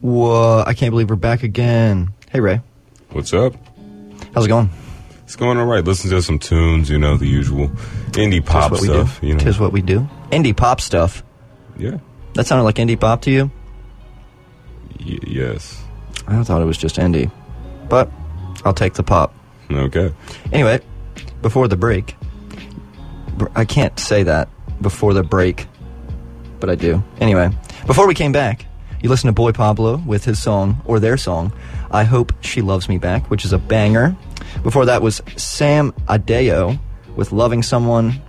Whoa! 0.00 0.62
I 0.66 0.74
can't 0.74 0.90
believe 0.90 1.10
we're 1.10 1.16
back 1.16 1.42
again. 1.42 2.12
Hey 2.30 2.40
Ray, 2.40 2.60
What's 3.10 3.32
up? 3.32 3.54
how's 4.34 4.44
it 4.46 4.48
going? 4.48 4.70
It's 5.28 5.36
going 5.36 5.58
all 5.58 5.66
right. 5.66 5.84
Listen 5.84 6.08
to 6.08 6.22
some 6.22 6.38
tunes, 6.38 6.88
you 6.88 6.98
know, 6.98 7.18
the 7.18 7.26
usual 7.26 7.68
indie 8.12 8.42
pop 8.42 8.72
Tis 8.72 8.84
stuff. 8.84 9.18
You 9.22 9.34
know, 9.34 9.38
Tis 9.40 9.60
what 9.60 9.72
we 9.72 9.82
do. 9.82 10.08
Indie 10.32 10.56
pop 10.56 10.80
stuff. 10.80 11.22
yeah, 11.76 11.98
That 12.32 12.46
sounded 12.46 12.64
like 12.64 12.76
indie 12.76 12.98
pop 12.98 13.20
to 13.22 13.30
you? 13.30 13.50
y- 15.04 15.18
yes. 15.26 15.84
I 16.26 16.42
thought 16.44 16.62
it 16.62 16.64
was 16.64 16.78
just 16.78 16.96
indie, 16.96 17.30
but 17.90 18.10
I'll 18.64 18.72
take 18.72 18.94
the 18.94 19.02
pop. 19.02 19.34
Okay. 19.70 20.14
Anyway, 20.50 20.80
before 21.42 21.68
the 21.68 21.76
break, 21.76 22.16
I 23.54 23.66
can't 23.66 23.98
say 24.00 24.22
that 24.22 24.48
before 24.80 25.12
the 25.12 25.22
break, 25.22 25.66
but 26.58 26.70
I 26.70 26.74
do. 26.74 27.02
Anyway, 27.20 27.50
before 27.86 28.08
we 28.08 28.14
came 28.14 28.32
back, 28.32 28.64
you 29.02 29.10
listened 29.10 29.28
to 29.28 29.32
Boy 29.32 29.52
Pablo 29.52 29.98
with 29.98 30.24
his 30.24 30.42
song, 30.42 30.80
or 30.86 30.98
their 31.00 31.18
song, 31.18 31.52
I 31.90 32.04
Hope 32.04 32.32
She 32.40 32.62
Loves 32.62 32.88
Me 32.88 32.96
Back, 32.96 33.28
which 33.30 33.44
is 33.44 33.52
a 33.52 33.58
banger. 33.58 34.16
Before 34.62 34.84
that 34.86 35.02
was 35.02 35.22
Sam 35.36 35.92
Addeo 36.08 36.78
with 37.16 37.32
Loving 37.32 37.62
Someone, 37.62 38.20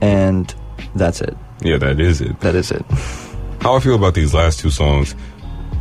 and 0.00 0.54
that's 0.94 1.20
it. 1.20 1.36
Yeah, 1.62 1.78
that 1.78 2.00
is 2.00 2.20
it. 2.20 2.38
That 2.40 2.54
is 2.54 2.70
it. 2.70 2.84
How 3.60 3.74
I 3.76 3.80
feel 3.80 3.94
about 3.96 4.14
these 4.14 4.34
last 4.34 4.60
two 4.60 4.70
songs. 4.70 5.14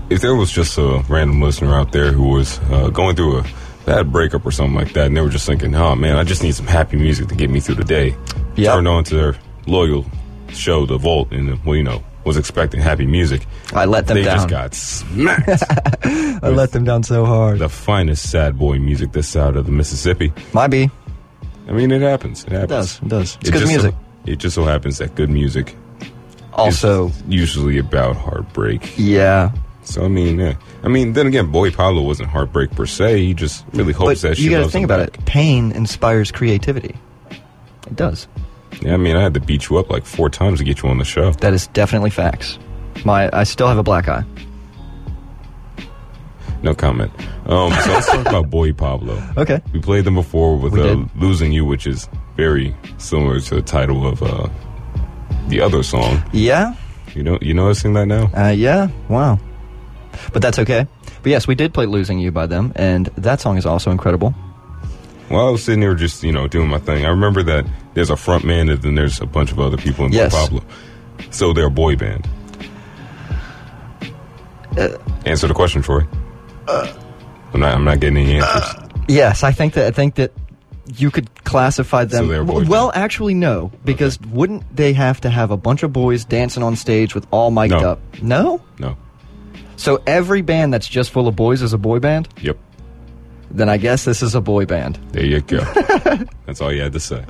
If 0.09 0.21
there 0.21 0.35
was 0.35 0.51
just 0.51 0.77
a 0.77 1.03
random 1.09 1.41
listener 1.41 1.73
out 1.75 1.91
there 1.91 2.11
who 2.11 2.29
was 2.29 2.59
uh, 2.71 2.89
going 2.89 3.15
through 3.15 3.39
a 3.39 3.45
bad 3.85 4.11
breakup 4.11 4.45
or 4.45 4.51
something 4.51 4.75
like 4.75 4.93
that, 4.93 5.07
and 5.07 5.17
they 5.17 5.21
were 5.21 5.29
just 5.29 5.45
thinking, 5.45 5.73
"Oh 5.75 5.95
man, 5.95 6.15
I 6.17 6.23
just 6.23 6.43
need 6.43 6.55
some 6.55 6.67
happy 6.67 6.97
music 6.97 7.27
to 7.27 7.35
get 7.35 7.49
me 7.49 7.59
through 7.59 7.75
the 7.75 7.83
day," 7.83 8.15
Yep. 8.55 8.73
turned 8.73 8.87
on 8.87 9.03
to 9.05 9.15
their 9.15 9.35
loyal 9.67 10.05
show, 10.49 10.85
The 10.85 10.97
Vault, 10.97 11.31
and 11.31 11.63
well, 11.65 11.75
you 11.75 11.83
know, 11.83 12.03
was 12.25 12.37
expecting 12.37 12.81
happy 12.81 13.05
music. 13.05 13.45
I 13.73 13.85
let 13.85 14.07
them 14.07 14.17
they 14.17 14.23
down. 14.23 14.37
just 14.37 14.49
got 14.49 14.73
smacked. 14.73 15.63
I 16.03 16.49
let 16.49 16.71
them 16.71 16.83
down 16.83 17.03
so 17.03 17.25
hard. 17.25 17.59
the 17.59 17.69
finest 17.69 18.29
sad 18.29 18.57
boy 18.57 18.79
music 18.79 19.11
this 19.13 19.27
side 19.27 19.55
of 19.55 19.65
the 19.65 19.71
Mississippi. 19.71 20.33
Might 20.53 20.67
be. 20.69 20.89
I 21.67 21.71
mean, 21.71 21.91
it 21.91 22.01
happens. 22.01 22.43
It 22.45 22.51
happens. 22.51 22.65
It 22.65 22.69
does. 22.69 22.99
It 23.01 23.07
does. 23.07 23.37
It's 23.41 23.49
It 23.49 23.51
good 23.53 23.67
music. 23.67 23.91
So, 23.93 24.31
it 24.31 24.35
just 24.39 24.55
so 24.55 24.63
happens 24.65 24.97
that 24.97 25.15
good 25.15 25.29
music 25.29 25.75
Also, 26.53 27.07
is 27.09 27.23
usually 27.27 27.77
about 27.77 28.15
heartbreak. 28.15 28.93
yeah. 28.97 29.51
So 29.83 30.03
I 30.03 30.07
mean, 30.07 30.39
yeah. 30.39 30.55
I 30.83 30.87
mean, 30.87 31.13
then 31.13 31.27
again, 31.27 31.51
Boy 31.51 31.69
Pablo 31.69 32.01
wasn't 32.01 32.29
heartbreak 32.29 32.71
per 32.71 32.87
se. 32.87 33.19
He 33.23 33.33
just 33.35 33.63
really 33.73 33.93
hopes 33.93 34.23
but 34.23 34.29
that 34.29 34.37
she 34.37 34.45
you 34.45 34.49
got 34.49 34.63
to 34.63 34.69
think 34.69 34.83
about 34.85 34.97
back. 35.11 35.19
it. 35.19 35.25
Pain 35.25 35.71
inspires 35.73 36.31
creativity. 36.31 36.95
It 37.85 37.95
does. 37.95 38.27
Yeah, 38.81 38.93
I 38.93 38.97
mean, 38.97 39.15
I 39.15 39.21
had 39.21 39.33
to 39.35 39.39
beat 39.39 39.69
you 39.69 39.77
up 39.77 39.89
like 39.89 40.05
four 40.05 40.29
times 40.29 40.59
to 40.59 40.65
get 40.65 40.81
you 40.83 40.89
on 40.89 40.97
the 40.97 41.05
show. 41.05 41.31
That 41.31 41.53
is 41.53 41.67
definitely 41.67 42.09
facts. 42.09 42.59
My, 43.03 43.29
I 43.33 43.43
still 43.43 43.67
have 43.67 43.77
a 43.77 43.83
black 43.83 44.07
eye. 44.07 44.23
No 46.61 46.73
comment. 46.73 47.11
Um, 47.45 47.71
so 47.71 47.91
let's 47.91 48.07
talk 48.07 48.25
about 48.25 48.49
Boy 48.49 48.73
Pablo. 48.73 49.21
Okay. 49.37 49.61
We 49.73 49.79
played 49.79 50.05
them 50.05 50.15
before 50.15 50.57
with 50.57 50.73
We 50.73 50.81
uh, 50.81 50.95
did. 50.95 51.15
"Losing 51.17 51.51
You," 51.51 51.65
which 51.65 51.85
is 51.85 52.09
very 52.35 52.75
similar 52.97 53.39
to 53.39 53.55
the 53.55 53.61
title 53.61 54.07
of 54.07 54.23
uh, 54.23 54.49
the 55.49 55.61
other 55.61 55.83
song. 55.83 56.23
Yeah. 56.33 56.73
You 57.13 57.21
know, 57.23 57.37
you 57.41 57.53
noticing 57.53 57.93
that 57.93 58.07
now? 58.07 58.31
Uh, 58.35 58.49
yeah. 58.49 58.87
Wow. 59.09 59.39
But 60.33 60.41
that's 60.41 60.57
okay. 60.59 60.87
But 61.21 61.29
yes, 61.29 61.47
we 61.47 61.53
did 61.53 61.73
play 61.73 61.85
"Losing 61.85 62.17
You" 62.17 62.31
by 62.31 62.47
them, 62.47 62.73
and 62.75 63.07
that 63.17 63.41
song 63.41 63.57
is 63.57 63.65
also 63.65 63.91
incredible. 63.91 64.33
Well, 65.29 65.47
I 65.47 65.51
was 65.51 65.63
sitting 65.63 65.81
there 65.81 65.95
just, 65.95 66.23
you 66.23 66.31
know, 66.31 66.47
doing 66.47 66.67
my 66.69 66.79
thing, 66.79 67.05
I 67.05 67.09
remember 67.09 67.41
that 67.43 67.65
there's 67.95 68.11
a 68.11 68.15
front 68.15 68.43
man 68.45 68.69
and 68.69 68.81
then 68.81 68.93
there's 68.95 69.19
a 69.19 69.25
bunch 69.25 69.51
of 69.51 69.59
other 69.59 69.77
people 69.77 70.05
in 70.05 70.11
Yes. 70.13 70.31
Pablo. 70.33 70.63
So 71.31 71.51
they're 71.53 71.65
a 71.67 71.71
boy 71.71 71.95
band. 71.95 72.27
Uh, 74.77 74.97
Answer 75.25 75.47
the 75.47 75.53
question, 75.53 75.81
Troy. 75.81 76.01
I'm 76.67 77.59
not. 77.61 77.73
I'm 77.73 77.83
not 77.85 77.99
getting 77.99 78.17
any 78.17 78.39
answers. 78.39 78.75
Yes, 79.07 79.43
I 79.43 79.51
think 79.51 79.73
that 79.75 79.85
I 79.87 79.91
think 79.91 80.15
that 80.15 80.33
you 80.97 81.09
could 81.09 81.43
classify 81.45 82.03
them. 82.05 82.25
So 82.25 82.31
they're 82.31 82.41
a 82.41 82.45
boy 82.45 82.65
well, 82.65 82.91
band. 82.91 83.03
actually, 83.03 83.33
no, 83.33 83.71
because 83.85 84.19
wouldn't 84.21 84.63
they 84.75 84.93
have 84.93 85.21
to 85.21 85.29
have 85.29 85.51
a 85.51 85.57
bunch 85.57 85.83
of 85.83 85.93
boys 85.93 86.25
dancing 86.25 86.63
on 86.63 86.75
stage 86.75 87.15
with 87.15 87.25
all 87.31 87.49
mic'd 87.51 87.71
No. 87.71 87.77
up? 87.91 87.99
No. 88.21 88.61
no. 88.79 88.97
So 89.77 90.01
every 90.05 90.41
band 90.41 90.73
that's 90.73 90.87
just 90.87 91.11
full 91.11 91.27
of 91.27 91.35
boys 91.35 91.61
is 91.61 91.71
a 91.73 91.77
boy 91.77 91.99
band. 91.99 92.27
Yep. 92.41 92.57
Then 93.55 93.69
I 93.69 93.77
guess 93.77 94.03
this 94.03 94.21
is 94.21 94.35
a 94.35 94.41
boy 94.41 94.65
band. 94.65 94.99
There 95.13 95.25
you 95.25 95.39
go. 95.41 95.59
That's 96.45 96.59
all 96.59 96.73
you 96.73 96.81
had 96.81 96.91
to 96.93 96.99
say. 96.99 97.23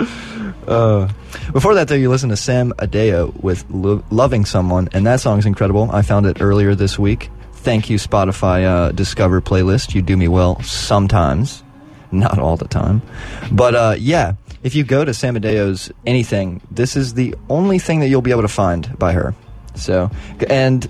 Before 1.53 1.75
that, 1.75 1.88
though, 1.88 1.95
you 1.95 2.09
listen 2.09 2.29
to 2.29 2.35
Sam 2.35 2.73
Addeo 2.79 3.39
with 3.41 3.63
Lo- 3.69 4.03
"Loving 4.09 4.43
Someone," 4.45 4.89
and 4.91 5.05
that 5.05 5.19
song's 5.19 5.45
incredible. 5.45 5.89
I 5.91 6.01
found 6.01 6.25
it 6.25 6.41
earlier 6.41 6.73
this 6.73 6.97
week. 6.97 7.29
Thank 7.53 7.89
you, 7.89 7.97
Spotify 7.97 8.63
uh, 8.63 8.91
Discover 8.91 9.41
playlist. 9.41 9.93
You 9.93 10.01
do 10.01 10.17
me 10.17 10.27
well 10.27 10.59
sometimes, 10.63 11.63
not 12.11 12.39
all 12.39 12.57
the 12.57 12.67
time. 12.67 13.03
But 13.51 13.75
uh, 13.75 13.95
yeah, 13.97 14.33
if 14.63 14.73
you 14.73 14.83
go 14.83 15.05
to 15.05 15.13
Sam 15.13 15.35
Addeo's 15.35 15.91
anything, 16.07 16.61
this 16.71 16.95
is 16.95 17.13
the 17.13 17.35
only 17.49 17.77
thing 17.77 17.99
that 17.99 18.07
you'll 18.07 18.21
be 18.21 18.31
able 18.31 18.41
to 18.41 18.47
find 18.47 18.97
by 18.97 19.13
her. 19.13 19.35
So, 19.75 20.09
and 20.49 20.89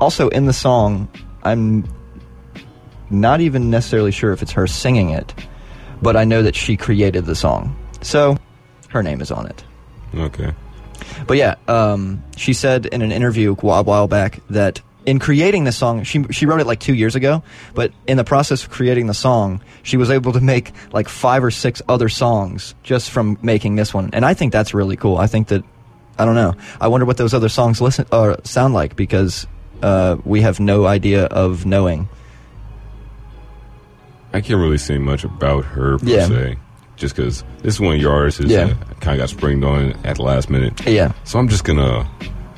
also 0.00 0.28
in 0.30 0.46
the 0.46 0.52
song, 0.52 1.08
I'm 1.44 1.84
not 3.10 3.40
even 3.40 3.70
necessarily 3.70 4.12
sure 4.12 4.32
if 4.32 4.42
it's 4.42 4.52
her 4.52 4.66
singing 4.66 5.10
it, 5.10 5.34
but 6.02 6.16
I 6.16 6.24
know 6.24 6.42
that 6.42 6.54
she 6.56 6.76
created 6.76 7.26
the 7.26 7.34
song. 7.34 7.76
So, 8.02 8.36
her 8.88 9.02
name 9.02 9.20
is 9.20 9.30
on 9.30 9.46
it. 9.46 9.64
Okay. 10.14 10.52
But 11.26 11.36
yeah, 11.36 11.56
um, 11.68 12.22
she 12.36 12.52
said 12.52 12.86
in 12.86 13.02
an 13.02 13.12
interview 13.12 13.52
a 13.52 13.82
while, 13.82 14.08
back 14.08 14.40
that 14.50 14.80
in 15.06 15.18
creating 15.18 15.64
the 15.64 15.72
song, 15.72 16.04
she 16.04 16.24
she 16.30 16.46
wrote 16.46 16.60
it 16.60 16.66
like 16.66 16.80
two 16.80 16.94
years 16.94 17.14
ago. 17.14 17.42
But 17.74 17.92
in 18.06 18.16
the 18.16 18.24
process 18.24 18.62
of 18.64 18.70
creating 18.70 19.06
the 19.06 19.14
song, 19.14 19.62
she 19.82 19.96
was 19.96 20.10
able 20.10 20.32
to 20.32 20.40
make 20.40 20.72
like 20.92 21.08
five 21.08 21.42
or 21.42 21.50
six 21.50 21.80
other 21.88 22.08
songs 22.08 22.74
just 22.82 23.10
from 23.10 23.38
making 23.42 23.76
this 23.76 23.94
one, 23.94 24.10
and 24.12 24.24
I 24.24 24.34
think 24.34 24.52
that's 24.52 24.74
really 24.74 24.96
cool. 24.96 25.16
I 25.16 25.26
think 25.26 25.48
that 25.48 25.64
I 26.18 26.24
don't 26.24 26.34
know. 26.34 26.54
I 26.80 26.88
wonder 26.88 27.06
what 27.06 27.16
those 27.16 27.32
other 27.34 27.48
songs 27.48 27.80
listen 27.80 28.06
or 28.12 28.38
sound 28.44 28.74
like 28.74 28.94
because 28.96 29.46
uh, 29.82 30.16
we 30.24 30.42
have 30.42 30.60
no 30.60 30.86
idea 30.86 31.24
of 31.24 31.64
knowing. 31.64 32.08
I 34.32 34.40
can't 34.40 34.60
really 34.60 34.78
say 34.78 34.98
much 34.98 35.24
about 35.24 35.64
her 35.64 35.98
per 35.98 36.06
Yeah. 36.06 36.26
se, 36.26 36.56
just 36.96 37.16
because 37.16 37.42
this 37.62 37.74
is 37.74 37.80
one 37.80 37.94
of 37.96 38.00
your 38.00 38.12
artists 38.12 38.40
Yeah. 38.40 38.64
Uh, 38.64 38.74
kind 39.00 39.14
of 39.14 39.18
got 39.18 39.28
springed 39.30 39.64
on 39.64 39.94
at 40.04 40.16
the 40.16 40.22
last 40.22 40.50
minute. 40.50 40.86
Yeah. 40.86 41.12
So 41.24 41.38
I'm 41.38 41.48
just 41.48 41.64
gonna 41.64 42.08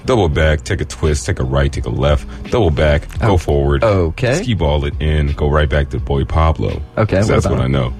double 0.05 0.29
back, 0.29 0.65
take 0.65 0.81
a 0.81 0.85
twist, 0.85 1.25
take 1.27 1.39
a 1.41 1.45
right, 1.45 1.73
take 1.73 1.87
a 1.87 1.91
left, 1.91 2.27
double 2.51 2.71
back, 2.71 3.07
go 3.21 3.33
Oh, 3.33 3.37
forward, 3.39 3.85
okay. 3.85 4.35
ski 4.43 4.55
ball 4.55 4.85
it 4.85 4.95
in, 5.01 5.29
go 5.33 5.49
right 5.49 5.69
back 5.69 5.91
to 5.91 5.99
Boy 5.99 6.25
Pablo. 6.25 6.83
Okay, 6.99 7.19
what 7.19 7.27
that's 7.29 7.49
what 7.49 7.61
I 7.61 7.69
know. 7.69 7.93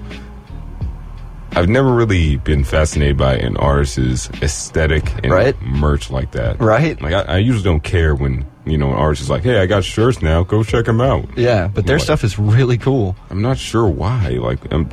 I've 1.55 1.69
never 1.69 1.93
really 1.93 2.37
been 2.37 2.63
fascinated 2.63 3.15
by 3.17 3.35
an 3.35 3.57
artist's 3.57 4.27
aesthetic 4.41 5.03
and 5.23 5.31
Right. 5.31 5.55
merch 5.61 6.09
like 6.09 6.31
that. 6.31 6.59
Right. 6.59 6.99
Like 7.01 7.13
I, 7.13 7.21
I 7.21 7.37
usually 7.37 7.63
don't 7.63 7.83
care 7.83 8.15
when 8.15 8.43
you 8.65 8.77
know 8.77 8.89
an 8.91 8.95
artist 8.95 9.23
is 9.23 9.29
like, 9.29 9.43
"Hey, 9.43 9.59
I 9.59 9.65
got 9.65 9.83
shirts 9.83 10.21
now. 10.21 10.43
Go 10.43 10.63
check 10.63 10.85
them 10.85 11.01
out." 11.01 11.37
Yeah, 11.37 11.67
but 11.67 11.85
their 11.85 11.97
Like- 11.97 12.03
stuff 12.05 12.23
is 12.23 12.37
really 12.39 12.77
cool. 12.77 13.15
I'm 13.29 13.41
not 13.41 13.57
sure 13.57 13.87
why. 13.87 14.29
Like, 14.41 14.59
I'm, 14.73 14.89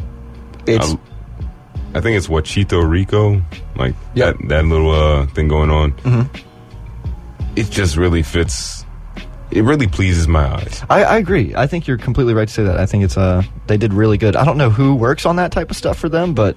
It's 0.67 0.93
I, 0.93 1.99
I 1.99 2.01
think 2.01 2.17
it's 2.17 2.29
Wachito 2.29 2.89
Rico, 2.89 3.43
like 3.77 3.95
Yep. 4.15 4.39
that 4.39 4.49
that 4.49 4.65
little 4.65 4.91
uh, 4.93 5.27
thing 5.27 5.49
going 5.49 5.71
on. 5.71 5.93
Mm-hmm. 5.93 6.37
It 7.57 7.71
just 7.71 7.97
really 7.97 8.23
fits. 8.23 8.85
It 9.51 9.63
really 9.65 9.89
pleases 9.89 10.29
my 10.29 10.45
eyes. 10.47 10.83
I, 10.89 11.03
I 11.03 11.17
agree. 11.19 11.53
I 11.57 11.67
think 11.67 11.89
you're 11.89 11.99
completely 11.99 12.35
right 12.35 12.47
to 12.47 12.55
say 12.55 12.63
that. 12.63 12.79
I 12.79 12.87
think 12.87 13.03
it's 13.03 13.17
uh 13.19 13.43
they 13.67 13.77
did 13.77 13.93
really 13.93 14.17
good. 14.19 14.37
I 14.37 14.45
don't 14.45 14.57
know 14.57 14.71
who 14.71 14.95
works 14.95 15.27
on 15.27 15.37
that 15.37 15.51
type 15.51 15.71
of 15.71 15.77
stuff 15.77 15.99
for 15.99 16.09
them, 16.09 16.35
but 16.35 16.57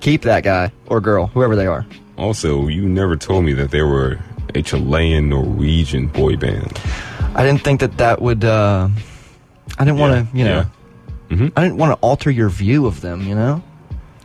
keep 0.00 0.22
that 0.22 0.44
guy 0.44 0.70
or 0.86 1.00
girl, 1.00 1.26
whoever 1.28 1.56
they 1.56 1.66
are. 1.66 1.84
Also, 2.16 2.68
you 2.68 2.88
never 2.88 3.16
told 3.16 3.44
me 3.44 3.52
that 3.54 3.70
they 3.72 3.82
were 3.82 4.18
a 4.54 4.62
Chilean 4.62 5.28
Norwegian 5.28 6.06
boy 6.08 6.36
band. 6.36 6.80
I 7.34 7.44
didn't 7.44 7.62
think 7.62 7.80
that 7.80 7.98
that 7.98 8.20
would. 8.22 8.44
uh 8.44 8.88
I 9.78 9.84
didn't 9.84 9.98
want 9.98 10.12
Yeah, 10.14 10.22
to, 10.32 10.38
you 10.38 10.44
know. 10.44 10.64
yeah. 11.30 11.36
Mhm. 11.36 11.52
I 11.56 11.62
didn't 11.62 11.76
want 11.76 11.92
to 11.92 11.98
alter 12.06 12.30
your 12.30 12.48
view 12.48 12.86
of 12.86 13.00
them. 13.00 13.22
You 13.22 13.34
know. 13.34 13.62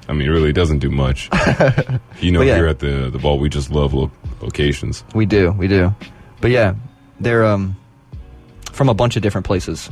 I 0.09 0.13
mean, 0.13 0.27
it 0.27 0.31
really 0.31 0.51
doesn't 0.53 0.79
do 0.79 0.89
much. 0.89 1.29
you 2.19 2.31
know, 2.31 2.41
yeah. 2.41 2.55
here 2.55 2.67
at 2.67 2.79
the 2.79 3.09
the 3.11 3.19
ball, 3.19 3.39
we 3.39 3.49
just 3.49 3.69
love 3.71 3.93
lo- 3.93 4.11
locations. 4.41 5.03
We 5.15 5.25
do, 5.25 5.51
we 5.51 5.67
do. 5.67 5.93
But 6.41 6.51
yeah, 6.51 6.75
they're 7.19 7.45
um 7.45 7.75
from 8.71 8.89
a 8.89 8.93
bunch 8.93 9.15
of 9.15 9.21
different 9.21 9.45
places, 9.47 9.89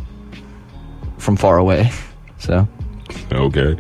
from 1.17 1.35
far 1.37 1.57
away. 1.57 1.91
So 2.39 2.67
Okay. 3.31 3.77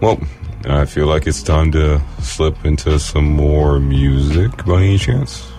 Well, 0.00 0.18
I 0.64 0.86
feel 0.86 1.06
like 1.06 1.26
it's 1.26 1.42
time 1.42 1.72
to 1.72 2.00
slip 2.22 2.64
into 2.64 2.98
some 2.98 3.26
more 3.30 3.78
music 3.78 4.64
by 4.64 4.80
any 4.82 4.96
chance. 4.98 5.51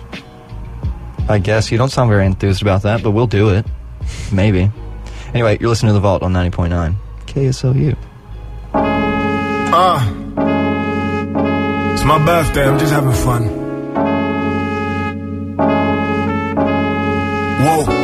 I 1.29 1.39
guess 1.39 1.71
you 1.71 1.77
don't 1.77 1.89
sound 1.89 2.09
very 2.09 2.25
enthused 2.25 2.61
about 2.61 2.83
that, 2.83 3.01
but 3.01 3.11
we'll 3.11 3.27
do 3.27 3.49
it. 3.49 3.65
Maybe. 4.31 4.69
Anyway, 5.33 5.57
you're 5.59 5.69
listening 5.69 5.89
to 5.89 5.93
The 5.93 5.99
Vault 5.99 6.21
on 6.21 6.33
90.9 6.33 6.95
KSLU. 7.25 7.97
Ah, 9.75 10.07
it's 11.93 12.03
my 12.03 12.23
birthday. 12.23 12.67
I'm 12.67 12.77
just 12.77 12.91
having 12.91 13.13
fun. 13.13 13.63
Whoa. 17.63 18.02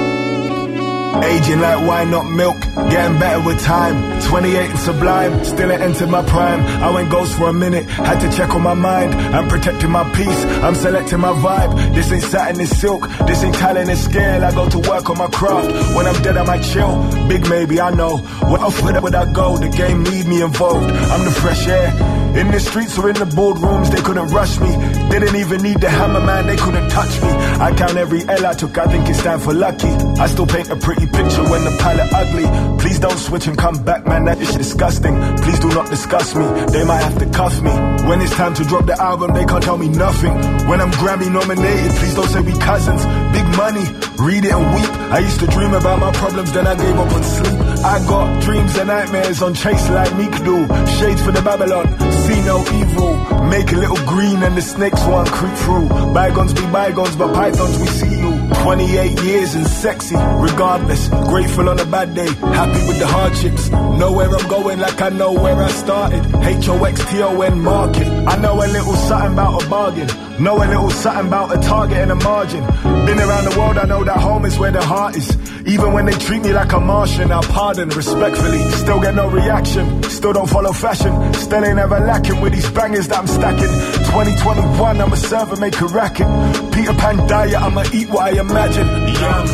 Aging 1.24 1.60
like 1.60 1.86
wine, 1.88 2.12
not 2.12 2.30
milk. 2.30 2.60
Getting 2.90 3.20
better 3.20 3.42
with 3.42 3.62
time. 3.62 4.22
28 4.22 4.70
and 4.70 4.80
sublime. 4.80 5.44
Still 5.46 5.72
ain't 5.72 5.82
entered 5.82 6.10
my 6.10 6.24
prime. 6.24 6.62
I 6.84 6.92
went 6.92 7.10
ghost 7.10 7.36
for 7.36 7.50
a 7.50 7.54
minute. 7.54 7.86
Had 7.90 8.20
to 8.20 8.36
check 8.36 8.50
on 8.52 8.62
my 8.62 8.74
mind. 8.74 9.14
I'm 9.14 9.48
protecting 9.48 9.92
my 9.92 10.10
peace. 10.14 10.44
I'm 10.64 10.76
selecting 10.76 11.20
my 11.20 11.34
vibe. 11.34 11.94
This 11.94 12.12
ain't 12.12 12.24
satin, 12.24 12.62
it's 12.62 12.78
silk. 12.78 13.08
This 13.28 13.44
ain't 13.44 13.56
talent, 13.56 13.90
it's 13.90 14.02
scale. 14.02 14.44
I 14.44 14.52
go 14.52 14.70
to 14.70 14.80
work 14.80 15.10
on 15.10 15.18
my 15.18 15.28
craft. 15.28 15.96
When 15.96 16.06
I'm 16.08 16.22
dead, 16.22 16.38
I 16.38 16.44
might 16.44 16.64
chill. 16.64 17.28
Big 17.28 17.48
maybe, 17.50 17.82
I 17.82 17.92
know. 17.92 18.18
What 18.18 18.62
off 18.62 18.82
would 18.82 19.16
I 19.16 19.32
go? 19.32 19.58
The 19.58 19.70
game 19.70 20.04
need 20.04 20.26
me 20.26 20.42
involved. 20.42 20.92
I'm 20.92 21.26
the 21.26 21.32
fresh 21.32 21.68
air. 21.68 22.19
In 22.38 22.52
the 22.52 22.60
streets 22.60 22.98
or 22.98 23.10
in 23.10 23.16
the 23.16 23.26
boardrooms, 23.26 23.90
they 23.90 24.02
couldn't 24.02 24.30
rush 24.30 24.60
me. 24.60 24.70
Didn't 25.10 25.36
even 25.36 25.62
need 25.62 25.82
the 25.82 25.90
hammer, 25.90 26.22
man, 26.22 26.48
they 26.48 26.56
couldn't 26.56 26.90
touch 26.90 27.22
me. 27.22 27.30
I 27.60 27.74
count 27.76 27.98
every 27.98 28.22
L 28.28 28.46
I 28.46 28.54
took, 28.54 28.78
I 28.78 28.86
think 28.88 29.10
it 29.10 29.16
stand 29.16 29.42
for 29.42 29.54
lucky. 29.54 29.90
I 30.22 30.28
still 30.28 30.46
paint 30.48 30.70
a 30.70 30.76
pretty 30.76 31.08
picture 31.08 31.44
when 31.50 31.64
the 31.66 31.76
pilot 31.82 32.14
ugly. 32.14 32.46
Please 32.80 33.00
don't 33.00 33.18
switch 33.18 33.48
and 33.48 33.58
come 33.58 33.84
back, 33.84 34.06
man, 34.06 34.26
that 34.26 34.40
is 34.40 34.54
disgusting. 34.56 35.16
Please 35.38 35.60
do 35.60 35.70
not 35.70 35.90
discuss 35.90 36.36
me, 36.36 36.46
they 36.72 36.86
might 36.86 37.02
have 37.02 37.18
to 37.18 37.26
cuff 37.32 37.62
me. 37.62 37.72
When 38.08 38.22
it's 38.22 38.36
time 38.36 38.54
to 38.56 38.64
drop 38.64 38.86
the 38.86 39.00
album, 39.02 39.34
they 39.34 39.46
can't 39.46 39.64
tell 39.64 39.78
me 39.78 39.90
nothing. 39.90 40.34
When 40.70 40.80
I'm 40.80 40.92
Grammy 40.92 41.32
nominated, 41.32 41.92
please 41.98 42.16
don't 42.16 42.30
say 42.30 42.42
we 42.42 42.54
cousins. 42.60 43.04
Big 43.34 43.46
money, 43.58 43.86
read 44.20 44.46
it 44.46 44.52
and 44.52 44.74
weep. 44.74 44.92
I 45.12 45.20
used 45.20 45.40
to 45.40 45.48
dream 45.48 45.74
about 45.74 46.00
my 46.00 46.12
problems, 46.12 46.52
then 46.52 46.68
I 46.68 46.76
gave 46.76 46.96
up 46.98 47.12
on 47.12 47.24
sleep. 47.24 47.60
I 47.84 48.00
got 48.08 48.42
dreams 48.44 48.78
and 48.78 48.88
nightmares 48.88 49.42
on 49.42 49.54
chase 49.54 49.90
like 49.90 50.16
Meek 50.18 50.36
do. 50.44 50.68
Shades 50.98 51.22
for 51.22 51.32
the 51.32 51.42
Babylon, 51.42 51.88
see 52.24 52.42
no 52.42 52.60
evil. 52.80 53.14
Make 53.46 53.72
a 53.72 53.78
little 53.78 54.04
green 54.06 54.44
and 54.44 54.56
the 54.56 54.62
snakes 54.62 55.02
won't 55.06 55.30
creep 55.30 55.56
through. 55.56 55.88
Bygones 56.14 56.54
be 56.54 56.62
bygones, 56.72 57.16
but 57.16 57.34
pythons 57.34 57.80
we 57.80 57.88
see 57.88 58.20
you. 58.20 58.59
28 58.64 59.22
years 59.24 59.56
and 59.56 59.66
sexy, 59.66 60.16
regardless. 60.16 61.08
Grateful 61.08 61.70
on 61.70 61.80
a 61.80 61.86
bad 61.86 62.14
day, 62.14 62.28
happy 62.28 62.88
with 62.88 63.00
the 63.00 63.08
hardships. 63.08 63.70
Know 63.70 64.12
where 64.12 64.30
I'm 64.30 64.48
going 64.48 64.80
like 64.80 65.02
I 65.02 65.10
know 65.10 65.34
where 65.34 65.56
I 65.56 65.70
started. 65.70 66.24
H-O-X-T-O-N 66.44 67.60
market. 67.62 68.08
I 68.08 68.36
know 68.38 68.56
a 68.56 68.68
little 68.68 68.96
something 68.96 69.34
about 69.34 69.64
a 69.64 69.70
bargain. 69.70 70.08
Know 70.44 70.58
a 70.58 70.66
little 70.66 70.90
something 70.90 71.28
about 71.28 71.58
a 71.58 71.62
target 71.62 71.98
and 71.98 72.12
a 72.12 72.16
margin. 72.16 72.62
Been 73.06 73.20
around 73.20 73.46
the 73.46 73.56
world, 73.58 73.78
I 73.78 73.86
know 73.86 74.04
that 74.04 74.18
home 74.18 74.46
is 74.46 74.58
where 74.58 74.72
the 74.72 74.84
heart 74.84 75.16
is. 75.16 75.30
Even 75.68 75.94
when 75.94 76.06
they 76.06 76.14
treat 76.14 76.42
me 76.42 76.54
like 76.54 76.72
a 76.72 76.80
Martian, 76.80 77.32
I 77.32 77.42
pardon 77.42 77.90
respectfully. 77.90 78.60
Still 78.72 79.02
get 79.02 79.16
no 79.16 79.30
reaction, 79.30 80.02
still 80.04 80.34
don't 80.34 80.50
follow 80.50 80.72
fashion. 80.72 81.34
Still 81.34 81.66
ain't 81.66 81.78
ever 81.78 82.00
lacking 82.00 82.40
with 82.42 82.54
these 82.54 82.70
bangers 82.72 83.08
that 83.10 83.20
I'm 83.20 83.28
stacking. 83.28 83.68
2021, 84.10 85.02
I'ma 85.02 85.16
serve 85.16 85.52
and 85.52 85.62
make 85.62 85.80
a 85.82 85.86
racket. 85.88 86.28
Peter 86.74 86.94
Pan 86.94 87.18
diet, 87.28 87.56
I'ma 87.56 87.84
eat 87.94 88.10
what 88.10 88.34
I 88.34 88.38
imagine. 88.50 88.88
Yum. 89.22 89.48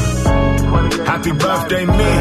Happy 1.06 1.32
birthday, 1.32 1.86
me. 1.86 2.12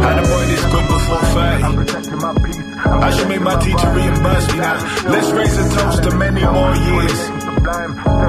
Had 0.00 0.18
a 0.18 0.22
boy 0.22 0.44
this 0.46 0.64
good 0.72 0.86
before 0.86 1.24
30. 1.34 2.00
I 2.86 3.10
should 3.16 3.28
make 3.28 3.40
my 3.40 3.56
teacher 3.60 3.90
reimburse 3.90 4.52
me 4.52 4.58
now. 4.58 5.10
Let's 5.10 5.30
raise 5.32 5.56
a 5.58 5.68
toast 5.76 6.02
to 6.04 6.10
many 6.16 6.44
more 6.44 6.74
years. 6.74 8.19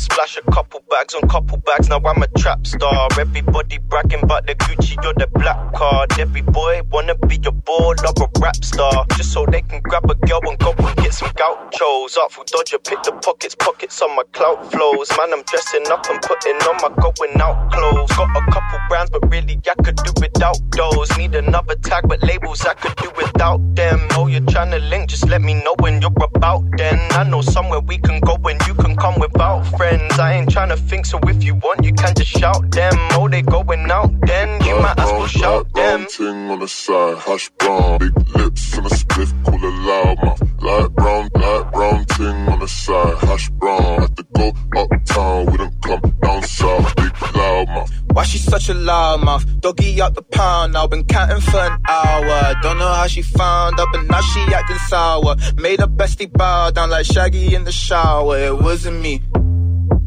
Splash 0.00 0.38
a 0.38 0.50
couple 0.50 0.82
bags 0.88 1.14
on 1.14 1.28
couple 1.28 1.58
bags, 1.58 1.90
now 1.90 2.00
I'm 2.02 2.22
a 2.22 2.26
trap 2.38 2.66
star. 2.66 3.08
Everybody 3.18 3.76
bragging 3.76 4.22
about 4.22 4.46
the 4.46 4.54
Gucci 4.54 4.96
or 5.04 5.12
the 5.12 5.26
black 5.34 5.74
card. 5.74 6.18
Every 6.18 6.40
boy 6.40 6.80
wanna 6.90 7.16
be 7.28 7.36
your 7.36 7.52
boy, 7.52 7.96
love 8.02 8.16
a 8.16 8.40
rap 8.40 8.56
star. 8.64 9.04
Just 9.18 9.34
so 9.34 9.44
they 9.44 9.60
can 9.60 9.80
grab 9.80 10.10
a 10.10 10.14
girl 10.14 10.40
and 10.48 10.58
go 10.58 10.72
and 10.72 10.96
get 10.96 11.12
some 11.12 11.30
gauchos. 11.36 12.16
Artful 12.16 12.44
dodger, 12.46 12.78
pick 12.78 13.02
the 13.02 13.12
pockets, 13.12 13.54
pockets 13.54 14.00
on 14.00 14.16
my 14.16 14.22
clout 14.32 14.72
flows. 14.72 15.10
Man, 15.18 15.34
I'm 15.34 15.42
dressing 15.42 15.84
up 15.92 16.06
and 16.08 16.22
putting 16.22 16.56
on 16.56 16.76
my 16.80 16.88
going 16.96 17.38
out 17.38 17.70
clothes. 17.70 18.08
Got 18.16 18.30
a 18.30 18.40
couple 18.50 18.78
brands, 18.88 19.10
but 19.10 19.30
really 19.30 19.60
I 19.68 19.74
could 19.82 19.96
do 19.96 20.12
without 20.16 20.56
those. 20.72 21.14
Need 21.18 21.34
another 21.34 21.76
tag, 21.76 22.08
but 22.08 22.22
labels 22.22 22.64
I 22.64 22.72
could 22.72 22.96
do 22.96 23.10
without 23.18 23.60
them. 23.76 24.00
Oh, 24.12 24.28
you're 24.28 24.48
trying 24.48 24.70
to 24.70 24.78
link, 24.78 25.10
just 25.10 25.28
let 25.28 25.42
me 25.42 25.52
know 25.52 25.74
when 25.80 26.00
you're 26.00 26.24
about 26.24 26.64
then. 26.78 26.98
I 27.12 27.24
know 27.24 27.42
somewhere 27.42 27.80
we 27.80 27.98
can 27.98 28.20
go 28.20 28.36
when 28.36 28.56
you 28.66 28.72
can 28.72 28.96
come 28.96 29.20
without 29.20 29.64
friends. 29.76 29.89
I 29.92 30.34
ain't 30.34 30.50
trying 30.50 30.68
to 30.68 30.76
think, 30.76 31.06
so 31.06 31.18
if 31.24 31.42
you 31.42 31.54
want, 31.54 31.84
you 31.84 31.92
can 31.92 32.14
just 32.14 32.30
shout 32.30 32.70
them. 32.70 32.92
Oh, 33.12 33.28
they 33.28 33.42
going 33.42 33.90
out 33.90 34.12
then, 34.26 34.62
you 34.64 34.76
might 34.76 34.98
as 34.98 35.10
well 35.10 35.20
light 35.20 35.30
shout 35.30 35.72
brown 35.72 36.00
them. 36.00 36.06
ting 36.10 36.50
on 36.50 36.58
the 36.60 36.68
side, 36.68 37.18
hash 37.18 37.50
brown. 37.58 37.98
Big 37.98 38.36
lips 38.36 38.76
and 38.76 38.86
a 38.86 38.90
spliff, 38.90 39.44
call 39.44 39.54
a 39.54 39.72
loudmouth. 39.88 40.62
Light 40.62 40.94
brown, 40.94 41.28
light 41.34 41.72
brown 41.72 42.04
ting 42.04 42.48
on 42.48 42.58
the 42.60 42.68
side, 42.68 43.18
hash 43.18 43.50
brown. 43.50 44.00
Had 44.00 44.16
to 44.16 44.26
go 44.34 44.52
uptown, 44.76 45.46
we 45.46 45.56
don't 45.56 45.82
come 45.82 46.00
down 46.22 46.42
south. 46.42 46.96
Big 46.96 47.12
loudmouth. 47.12 47.90
Why 48.12 48.24
she 48.24 48.38
such 48.38 48.68
a 48.68 48.74
loudmouth? 48.74 49.60
Doggy 49.60 50.00
up 50.00 50.14
the 50.14 50.22
pound 50.22 50.74
now, 50.74 50.86
been 50.86 51.04
counting 51.04 51.40
for 51.40 51.58
an 51.58 51.80
hour. 51.88 52.54
Don't 52.62 52.78
know 52.78 52.92
how 52.92 53.06
she 53.06 53.22
found 53.22 53.80
up, 53.80 53.88
but 53.92 54.02
now 54.02 54.20
she 54.20 54.40
acting 54.54 54.76
sour. 54.88 55.36
Made 55.56 55.80
her 55.80 55.86
bestie 55.86 56.32
bow 56.32 56.70
down 56.70 56.90
like 56.90 57.06
Shaggy 57.06 57.54
in 57.54 57.64
the 57.64 57.72
shower. 57.72 58.38
It 58.38 58.60
wasn't 58.60 59.00
me. 59.00 59.22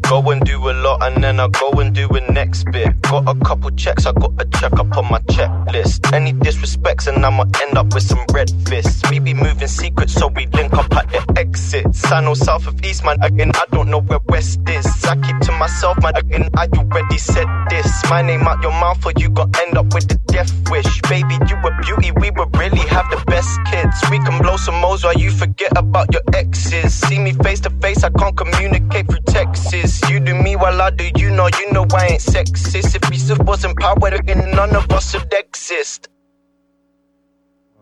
Go 0.08 0.20
and 0.30 0.44
do 0.44 0.70
a 0.70 0.72
lot 0.72 1.02
and 1.02 1.24
then 1.24 1.40
I 1.40 1.48
go 1.48 1.70
and 1.80 1.94
do 1.94 2.06
a 2.08 2.20
next 2.30 2.64
bit. 2.70 3.00
Got 3.02 3.26
a 3.28 3.34
couple 3.40 3.70
checks, 3.70 4.04
I 4.06 4.12
got 4.12 4.32
a 4.38 4.44
check 4.44 4.72
up 4.74 4.96
on 4.96 5.10
my 5.10 5.18
checklist. 5.20 6.12
Any 6.12 6.32
disrespects 6.34 7.06
and 7.06 7.24
I'ma 7.24 7.44
end 7.62 7.78
up 7.78 7.92
with 7.94 8.02
some 8.02 8.24
red 8.32 8.50
fists. 8.68 9.08
We 9.10 9.18
be 9.18 9.32
moving 9.32 9.66
secrets 9.66 10.12
so 10.12 10.28
we 10.28 10.46
link 10.46 10.74
up 10.74 10.94
at 10.94 11.08
the 11.10 11.34
exits. 11.38 12.04
I 12.12 12.20
know 12.20 12.34
south 12.34 12.66
of 12.66 12.84
east, 12.84 13.04
man, 13.04 13.16
again, 13.22 13.50
I 13.54 13.64
don't 13.72 13.88
know 13.88 14.00
where 14.00 14.20
west 14.28 14.60
is. 14.68 14.86
I 15.04 15.16
keep 15.16 15.38
to 15.40 15.52
myself, 15.52 15.96
man, 16.02 16.16
again, 16.16 16.50
I 16.54 16.68
already 16.76 17.18
said 17.18 17.48
this. 17.70 17.88
My 18.10 18.20
name 18.22 18.46
out 18.46 18.62
your 18.62 18.72
mouth 18.72 19.04
or 19.06 19.12
you 19.16 19.30
gon' 19.30 19.52
end 19.66 19.78
up 19.78 19.94
with 19.94 20.08
the 20.08 20.16
death 20.26 20.52
wish. 20.70 21.00
Baby, 21.08 21.38
you 21.48 21.56
a 21.56 21.70
beauty, 21.82 22.10
we 22.12 22.30
would 22.30 22.56
really 22.56 22.86
have 22.88 23.08
the 23.10 23.22
best 23.26 23.58
kids. 23.66 23.96
We 24.10 24.18
can 24.18 24.40
blow 24.42 24.56
some 24.56 24.80
moles 24.80 25.02
while 25.02 25.14
you 25.14 25.30
forget 25.30 25.72
about 25.76 26.12
your 26.12 26.22
exes. 26.34 26.92
See 26.94 27.18
me 27.18 27.32
face 27.32 27.60
to 27.60 27.70
face, 27.70 28.04
I 28.04 28.10
can't 28.10 28.36
communicate 28.36 29.08
through 29.08 29.24
texts. 29.26 30.03
You 30.08 30.20
do 30.20 30.34
me 30.34 30.56
while 30.56 30.80
I 30.80 30.90
do 30.90 31.10
you, 31.16 31.30
know 31.30 31.48
you 31.48 31.72
know 31.72 31.86
I 31.94 32.06
ain't 32.06 32.20
sexist. 32.20 32.94
If 32.94 33.10
we 33.10 33.16
still 33.16 33.38
wasn't 33.44 33.78
power, 33.78 34.10
then 34.22 34.50
none 34.50 34.76
of 34.76 34.90
us 34.90 35.14
would 35.14 35.32
exist. 35.32 36.08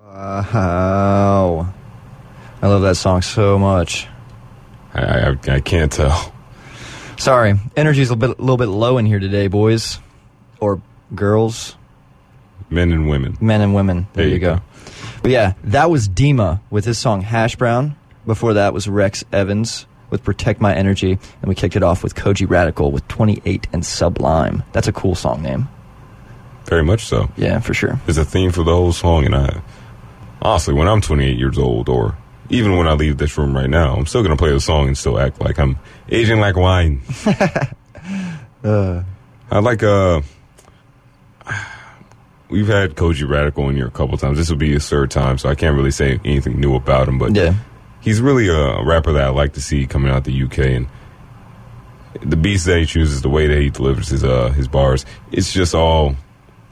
Wow. 0.04 1.72
I 2.60 2.66
love 2.66 2.82
that 2.82 2.96
song 2.96 3.22
so 3.22 3.58
much. 3.58 4.06
I, 4.94 5.30
I, 5.30 5.36
I 5.48 5.60
can't 5.60 5.90
tell. 5.90 6.32
Sorry, 7.18 7.54
energy's 7.76 8.10
a 8.10 8.14
little 8.14 8.34
bit, 8.34 8.40
little 8.40 8.56
bit 8.56 8.66
low 8.66 8.98
in 8.98 9.06
here 9.06 9.18
today, 9.18 9.48
boys. 9.48 9.98
Or 10.60 10.80
girls, 11.14 11.76
Men 12.70 12.92
and 12.92 13.08
women. 13.08 13.36
men 13.40 13.60
and 13.60 13.74
women. 13.74 14.06
There, 14.12 14.26
you, 14.26 14.38
go. 14.38 14.60
But 15.22 15.30
yeah, 15.30 15.54
that 15.64 15.90
was 15.90 16.08
Deema 16.08 16.60
with 16.70 16.84
his 16.84 16.98
song 16.98 17.22
Hash 17.22 17.56
Brown. 17.56 17.96
Before 18.24 18.54
that 18.54 18.72
was 18.72 18.88
Rex 18.88 19.24
Evans 19.32 19.86
with 20.12 20.22
Protect 20.22 20.60
My 20.60 20.72
Energy. 20.72 21.18
And 21.40 21.48
we 21.48 21.56
kicked 21.56 21.74
it 21.74 21.82
off 21.82 22.04
with 22.04 22.14
Kojey 22.14 22.48
Radical 22.48 22.92
with 22.92 23.08
28 23.08 23.66
and 23.72 23.84
Sublime. 23.84 24.62
That's 24.72 24.86
a 24.86 24.92
cool 24.92 25.16
song 25.16 25.42
name. 25.42 25.68
Very 26.66 26.84
much 26.84 27.06
so. 27.06 27.28
Yeah, 27.36 27.58
for 27.58 27.74
sure. 27.74 27.98
There's 28.06 28.18
a 28.18 28.24
theme 28.24 28.52
for 28.52 28.62
the 28.62 28.70
whole 28.70 28.92
song, 28.92 29.24
and 29.24 29.34
I 29.34 29.60
honestly, 30.40 30.74
when 30.74 30.86
I'm 30.86 31.00
28 31.00 31.36
years 31.36 31.58
old, 31.58 31.88
or 31.88 32.16
even 32.50 32.76
when 32.76 32.86
I 32.86 32.92
leave 32.92 33.18
this 33.18 33.36
room 33.36 33.56
right 33.56 33.68
now, 33.68 33.96
I'm 33.96 34.06
still 34.06 34.22
gonna 34.22 34.36
play 34.36 34.52
the 34.52 34.60
song 34.60 34.86
and 34.86 34.96
still 34.96 35.18
act 35.18 35.40
like 35.40 35.58
I'm 35.58 35.76
aging 36.08 36.38
like 36.38 36.54
wine. 36.56 37.02
I 38.64 39.58
like 39.58 39.82
uh. 39.82 40.22
We've 42.48 42.68
had 42.68 42.96
Kojey 42.96 43.26
Radical 43.26 43.70
in 43.70 43.76
here 43.76 43.86
a 43.86 43.90
couple 43.90 44.16
times. 44.18 44.36
This 44.36 44.50
will 44.50 44.58
be 44.58 44.72
his 44.72 44.86
third 44.86 45.10
time, 45.10 45.38
so 45.38 45.48
I 45.48 45.54
can't 45.54 45.74
really 45.74 45.90
say 45.90 46.20
anything 46.22 46.60
new 46.60 46.74
about 46.74 47.08
him. 47.08 47.18
But 47.18 47.34
Yeah. 47.34 47.54
He's 48.02 48.20
really 48.20 48.48
a 48.48 48.82
rapper 48.82 49.12
that 49.14 49.24
I 49.24 49.28
like 49.30 49.54
to 49.54 49.62
see 49.62 49.86
coming 49.86 50.10
out 50.12 50.24
the 50.24 50.42
UK, 50.42 50.58
and 50.58 50.88
the 52.20 52.36
beats 52.36 52.64
that 52.64 52.78
he 52.78 52.84
chooses, 52.86 53.22
the 53.22 53.28
way 53.30 53.46
that 53.46 53.58
he 53.58 53.70
delivers 53.70 54.08
his 54.08 54.22
uh 54.22 54.50
his 54.50 54.68
bars, 54.68 55.06
it's 55.30 55.52
just 55.52 55.74
all 55.74 56.14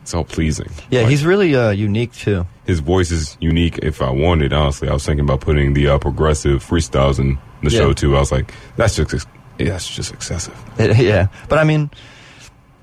it's 0.03 0.13
all 0.15 0.25
pleasing. 0.25 0.69
Yeah, 0.91 1.01
Like, 1.03 1.11
he's 1.11 1.25
really 1.25 1.55
uh, 1.55 1.71
unique 1.71 2.13
too. 2.13 2.47
his 2.67 2.81
voice 2.81 3.11
is 3.11 3.37
unique. 3.41 3.79
If 3.83 4.01
I 4.03 4.11
wanted, 4.11 4.53
honestly, 4.53 4.89
I 4.89 4.93
was 4.93 5.05
thinking 5.07 5.25
about 5.25 5.41
putting 5.41 5.73
the 5.75 5.89
uh, 5.89 5.99
progressive 5.99 6.65
freestyles 6.65 7.19
in 7.19 7.39
the 7.63 7.71
Yeah. 7.71 7.79
show 7.81 7.93
too. 7.93 8.17
I 8.17 8.21
was 8.21 8.33
like, 8.33 8.53
that's 8.77 8.97
just 8.97 9.13
ex- 9.15 9.27
yeah, 9.59 9.71
that's 9.71 9.89
just 9.89 10.13
excessive. 10.13 10.55
yeah, 10.79 11.29
but 11.49 11.59
I 11.59 11.65
mean, 11.65 11.91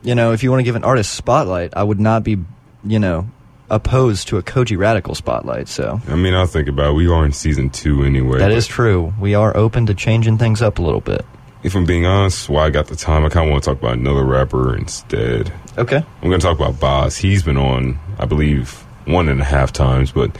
you 0.03 0.13
know, 0.15 0.31
if 0.31 0.43
you 0.43 0.51
want 0.51 0.59
to 0.59 0.63
give 0.63 0.75
an 0.75 0.83
artist 0.83 1.13
spotlight, 1.15 1.73
I 1.75 1.81
would 1.83 1.99
not 1.99 2.23
be, 2.23 2.37
you 2.85 2.99
know, 2.99 3.27
opposed 3.69 4.27
to 4.29 4.37
a 4.37 4.43
Kojey 4.43 4.77
Radical 4.77 5.15
spotlight. 5.15 5.67
So 5.67 6.01
I 6.07 6.15
mean, 6.15 6.33
I'll 6.33 6.45
think 6.47 6.67
about. 6.67 6.91
it. 6.91 6.93
We 6.93 7.07
are 7.07 7.25
in 7.25 7.31
season 7.33 7.69
two 7.69 8.03
anyway. 8.03 8.39
That 8.39 8.51
is 8.51 8.67
true. 8.67 9.13
We 9.19 9.35
are 9.35 9.55
open 9.55 9.85
to 9.87 9.93
changing 9.93 10.37
things 10.37 10.61
up 10.61 10.79
a 10.79 10.81
little 10.81 11.01
bit. 11.01 11.25
If 11.63 11.75
I'm 11.75 11.85
being 11.85 12.05
honest, 12.05 12.49
while 12.49 12.65
I 12.65 12.69
got 12.69 12.87
the 12.87 12.95
time, 12.95 13.25
I 13.25 13.29
kind 13.29 13.47
of 13.47 13.51
want 13.51 13.63
to 13.63 13.69
talk 13.71 13.79
about 13.79 13.93
another 13.97 14.23
rapper 14.23 14.75
instead. 14.77 15.51
Okay. 15.77 15.97
I'm 15.97 16.29
going 16.29 16.39
to 16.39 16.45
talk 16.45 16.55
about 16.57 16.79
Boz. 16.79 17.17
He's 17.17 17.43
been 17.43 17.57
on, 17.57 17.99
I 18.19 18.25
believe, 18.25 18.71
one 19.05 19.27
and 19.27 19.41
a 19.41 19.43
half 19.43 19.73
times, 19.73 20.11
but 20.11 20.35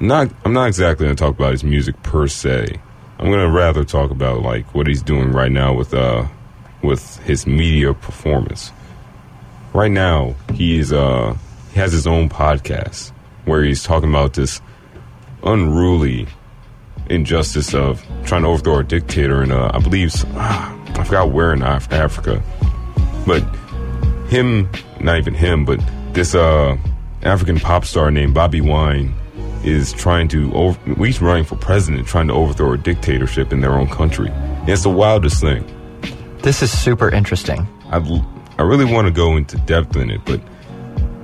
not. 0.00 0.30
I'm 0.44 0.52
not 0.52 0.66
exactly 0.66 1.06
going 1.06 1.16
to 1.16 1.22
talk 1.22 1.34
about 1.34 1.52
his 1.52 1.64
music 1.64 2.02
per 2.02 2.26
se. 2.26 2.80
I'm 3.18 3.26
going 3.26 3.46
to 3.46 3.50
rather 3.50 3.84
talk 3.84 4.10
about 4.10 4.42
like 4.42 4.74
what 4.74 4.86
he's 4.86 5.02
doing 5.02 5.30
right 5.32 5.52
now 5.52 5.74
with 5.74 5.94
uh 5.94 6.26
with 6.82 7.18
his 7.18 7.46
media 7.46 7.92
performance. 7.94 8.72
Right 9.72 9.90
now, 9.90 10.34
he 10.54 10.78
is 10.78 10.92
uh 10.92 11.36
he 11.72 11.78
has 11.80 11.92
his 11.92 12.06
own 12.06 12.28
podcast 12.28 13.12
where 13.44 13.62
he's 13.62 13.82
talking 13.82 14.08
about 14.08 14.34
this 14.34 14.60
unruly 15.42 16.26
injustice 17.08 17.74
of 17.74 18.04
trying 18.24 18.42
to 18.42 18.48
overthrow 18.48 18.78
a 18.78 18.84
dictator 18.84 19.42
in 19.42 19.50
uh, 19.50 19.70
I 19.74 19.80
believe 19.80 20.12
ah, 20.36 20.76
I 20.98 21.04
forgot 21.04 21.32
where 21.32 21.52
in 21.52 21.62
Af- 21.62 21.92
Africa, 21.92 22.42
but 23.26 23.42
him, 24.28 24.68
not 25.00 25.18
even 25.18 25.34
him, 25.34 25.64
but 25.64 25.80
this 26.12 26.34
uh, 26.34 26.76
African 27.22 27.58
pop 27.58 27.84
star 27.84 28.10
named 28.10 28.34
Bobby 28.34 28.60
Wine 28.60 29.12
is 29.64 29.92
trying 29.92 30.28
to 30.28 30.52
over. 30.54 30.78
He's 31.04 31.20
running 31.20 31.44
for 31.44 31.56
president, 31.56 32.06
trying 32.06 32.28
to 32.28 32.34
overthrow 32.34 32.72
a 32.72 32.78
dictatorship 32.78 33.52
in 33.52 33.60
their 33.60 33.72
own 33.72 33.88
country. 33.88 34.28
And 34.30 34.68
it's 34.68 34.84
the 34.84 34.90
wildest 34.90 35.40
thing. 35.40 35.64
This 36.38 36.62
is 36.62 36.70
super 36.70 37.10
interesting. 37.10 37.66
I 37.90 37.98
I 38.58 38.62
really 38.62 38.84
want 38.84 39.06
to 39.06 39.12
go 39.12 39.36
into 39.36 39.56
depth 39.58 39.96
in 39.96 40.10
it, 40.10 40.20
but 40.24 40.40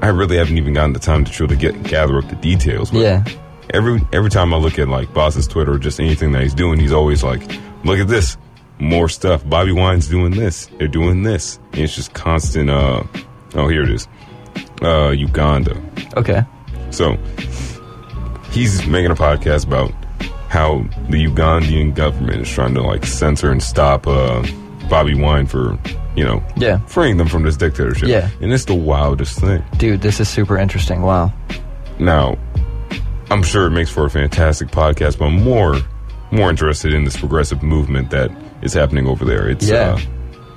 I 0.03 0.09
really 0.09 0.37
haven't 0.37 0.59
even 0.59 0.75
gotten 0.75 0.93
the 0.93 0.99
time 1.01 1.25
to 1.25 1.33
truly 1.33 1.57
get 1.57 1.83
gather 1.85 2.19
up 2.19 2.29
the 2.29 2.37
details. 2.37 2.91
But 2.91 3.01
Yeah. 3.01 3.25
Every 3.71 4.01
every 4.13 4.31
time 4.31 4.55
I 4.55 4.59
look 4.59 4.79
at 4.79 4.89
like 4.89 5.13
Boss's 5.13 5.47
Twitter 5.49 5.73
or 5.73 5.79
just 5.79 5.99
anything 5.99 6.33
that 6.33 6.43
he's 6.43 6.55
doing, 6.55 6.79
he's 6.79 6.93
always 6.93 7.25
like, 7.25 7.43
"Look 7.85 7.99
at 7.99 8.07
this, 8.07 8.37
more 8.79 9.09
stuff. 9.09 9.43
Bobby 9.49 9.73
Wine's 9.73 10.07
doing 10.07 10.31
this. 10.33 10.67
They're 10.79 10.87
doing 10.87 11.25
this." 11.25 11.59
And 11.73 11.81
it's 11.83 11.95
just 11.97 12.15
constant. 12.15 12.71
Uh, 12.71 13.03
oh, 13.55 13.67
here 13.69 13.83
it 13.83 13.91
is. 13.91 14.07
Uh, 14.83 15.09
Uganda. 15.11 15.81
Okay. 16.17 16.45
So 16.91 17.17
he's 18.53 18.87
making 18.87 19.11
a 19.11 19.17
podcast 19.17 19.67
about 19.67 19.91
how 20.49 20.79
the 21.11 21.27
Ugandan 21.27 21.95
government 21.95 22.43
is 22.43 22.51
trying 22.51 22.75
to 22.75 22.83
like 22.83 23.05
censor 23.05 23.51
and 23.51 23.61
stop 23.63 24.07
uh, 24.07 24.47
Bobby 24.89 25.15
Wine 25.15 25.47
for 25.47 25.77
you 26.17 26.25
know 26.25 26.43
Yeah. 26.57 26.79
freeing 26.87 27.17
them 27.19 27.29
from 27.29 27.43
this 27.45 27.57
dictatorship. 27.57 28.09
Yeah. 28.09 28.29
and 28.41 28.53
it's 28.53 28.65
the 28.65 28.75
wildest 28.75 29.39
thing. 29.41 29.63
Dude, 29.77 30.01
this 30.03 30.19
is 30.21 30.29
super 30.29 30.57
interesting. 30.59 31.03
Wow. 31.03 31.33
Now, 31.99 32.37
I'm 33.31 33.43
sure 33.43 33.67
it 33.67 33.71
makes 33.71 33.91
for 33.91 34.05
a 34.07 34.11
fantastic 34.11 34.69
podcast, 34.69 35.19
but 35.19 35.27
I'm 35.27 35.43
more 35.45 35.77
more 36.33 36.51
interested 36.51 36.93
in 36.93 37.05
this 37.05 37.17
progressive 37.17 37.63
movement 37.63 38.11
that 38.11 38.31
is 38.63 38.73
happening 38.75 39.07
over 39.07 39.25
there. 39.25 39.49
It's 39.49 39.69
Yeah. 39.69 39.93
uh, 39.95 39.99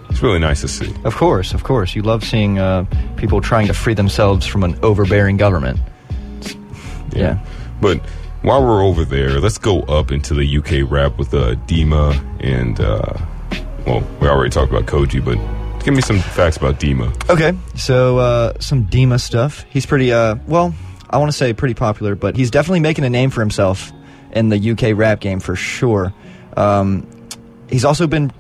it's 0.10 0.24
really 0.24 0.39
nice 0.39 0.62
to 0.62 0.68
see. 0.68 0.91
Of 1.03 1.16
course, 1.16 1.53
of 1.53 1.64
course. 1.64 1.95
You 1.95 2.01
love 2.01 2.24
seeing 2.24 2.57
uh, 2.57 2.86
people 3.18 3.39
trying 3.41 3.68
to 3.68 3.74
free 3.74 3.93
themselves 3.93 4.45
from 4.47 4.64
an 4.64 4.76
overbearing 4.82 5.38
government. 5.38 5.80
Yeah. 7.14 7.38
But 7.82 7.99
while 8.41 8.64
we're 8.66 8.84
over 8.84 9.05
there, 9.05 9.39
let's 9.39 9.57
go 9.57 9.82
up 9.82 10.12
into 10.12 10.34
the 10.34 10.57
UK 10.57 10.89
rap 10.89 11.18
with 11.18 11.34
uh, 11.34 11.55
Deema 11.68 12.20
and 12.43 12.80
uh, 12.80 13.14
well, 13.90 14.08
we 14.22 14.28
already 14.28 14.52
talked 14.52 14.72
about 14.72 14.86
Kojey, 14.86 15.24
but 15.24 15.38
give 15.84 15.96
me 15.96 16.02
some 16.02 16.20
facts 16.20 16.58
about 16.58 16.80
Deema. 16.80 17.30
Okay, 17.30 17.58
so 17.76 18.20
uh, 18.20 18.54
some 18.60 18.86
Deema 18.86 19.20
stuff. 19.20 19.66
He's 19.70 19.88
pretty, 19.88 20.14
uh, 20.14 20.36
well, 20.48 20.76
I 21.10 21.18
want 21.18 21.32
to 21.32 21.38
say 21.38 21.54
pretty 21.54 21.74
popular, 21.74 22.14
but 22.14 22.36
he's 22.36 22.52
definitely 22.52 22.82
making 22.82 23.04
a 23.04 23.10
name 23.10 23.32
for 23.32 23.40
himself 23.42 23.92
in 24.32 24.50
the 24.50 24.72
UK 24.72 24.96
rap 24.96 25.20
game 25.20 25.40
for 25.40 25.56
sure. 25.56 26.14
Um, 26.56 27.08
he's 27.68 27.84
also 27.84 28.06
been 28.06 28.32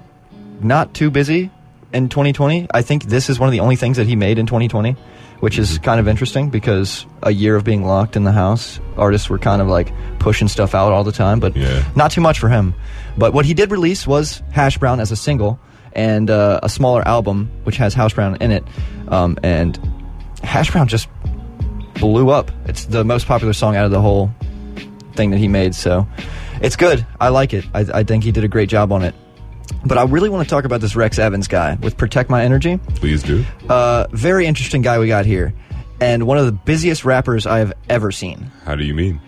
not 0.61 0.93
too 0.93 1.09
busy 1.09 1.49
in 1.93 2.09
2020. 2.09 2.67
I 2.71 2.83
think 2.83 3.05
this 3.05 3.27
is 3.27 3.39
one 3.39 3.47
of 3.47 3.51
the 3.51 3.61
only 3.61 3.75
things 3.75 3.97
that 3.97 4.05
he 4.05 4.15
made 4.15 4.37
in 4.37 4.45
2020, 4.45 4.95
which 5.39 5.57
is 5.57 5.77
kind 5.79 5.99
of 5.99 6.07
interesting 6.07 6.49
because 6.49 7.05
a 7.23 7.31
year 7.31 7.55
of 7.55 7.63
being 7.63 7.83
locked 7.83 8.15
in 8.15 8.23
the 8.23 8.31
house, 8.31 8.79
artists 8.97 9.29
were 9.29 9.37
kind 9.39 9.61
of 9.61 9.67
like 9.67 9.91
pushing 10.19 10.47
stuff 10.47 10.75
out 10.75 10.91
all 10.91 11.03
the 11.03 11.11
time, 11.11 11.39
but 11.39 11.55
Yeah. 11.55 11.83
not 11.95 12.11
too 12.11 12.21
much 12.21 12.39
for 12.39 12.49
him. 12.49 12.73
But 13.17 13.33
what 13.33 13.45
he 13.45 13.53
did 13.53 13.71
release 13.71 14.05
was 14.05 14.41
Hash 14.51 14.77
Brown 14.77 14.99
as 14.99 15.11
a 15.11 15.15
single 15.15 15.59
and 15.93 16.29
uh, 16.29 16.59
a 16.61 16.69
smaller 16.69 17.07
album 17.07 17.49
which 17.63 17.77
has 17.77 17.93
Hash 17.93 18.13
Brown 18.13 18.37
in 18.41 18.51
it. 18.51 18.63
Um, 19.07 19.37
and 19.43 19.77
Hash 20.43 20.71
Brown 20.71 20.87
just 20.87 21.07
blew 21.95 22.29
up. 22.29 22.51
It's 22.65 22.85
the 22.85 23.03
most 23.03 23.25
popular 23.27 23.53
song 23.53 23.75
out 23.75 23.85
of 23.85 23.91
the 23.91 24.01
whole 24.01 24.31
thing 25.15 25.31
that 25.31 25.37
he 25.37 25.47
made. 25.47 25.73
So 25.75 26.07
it's 26.61 26.75
good. 26.75 27.05
I 27.19 27.29
like 27.29 27.53
it. 27.53 27.65
I, 27.73 27.85
I 27.93 28.03
think 28.03 28.23
he 28.23 28.31
did 28.31 28.43
a 28.43 28.47
great 28.47 28.69
job 28.69 28.91
on 28.91 29.03
it. 29.03 29.15
But 29.85 29.97
I 29.97 30.03
really 30.03 30.29
want 30.29 30.47
to 30.47 30.49
talk 30.49 30.65
about 30.65 30.81
this 30.81 30.95
Rex 30.95 31.19
Evans 31.19 31.47
guy 31.47 31.75
with 31.81 31.97
Protect 31.97 32.29
My 32.29 32.43
Energy. 32.43 32.77
Please 32.95 33.23
do. 33.23 33.45
Uh, 33.67 34.07
very 34.11 34.45
interesting 34.45 34.81
guy 34.81 34.99
we 34.99 35.07
got 35.07 35.25
here. 35.25 35.53
And 36.01 36.27
one 36.27 36.37
of 36.37 36.45
the 36.45 36.51
busiest 36.51 37.05
rappers 37.05 37.45
I 37.45 37.59
have 37.59 37.73
ever 37.89 38.11
seen. 38.11 38.51
How 38.65 38.75
do 38.75 38.85
you 38.85 38.93
mean? 38.93 39.19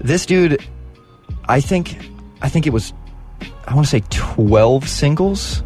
This 0.00 0.26
dude, 0.26 0.62
I 1.48 1.60
think, 1.60 1.98
I 2.42 2.48
think 2.48 2.66
it 2.66 2.70
was, 2.70 2.92
I 3.66 3.74
want 3.74 3.86
to 3.86 3.90
say 3.90 4.02
12 4.10 4.88
singles. 4.88 5.62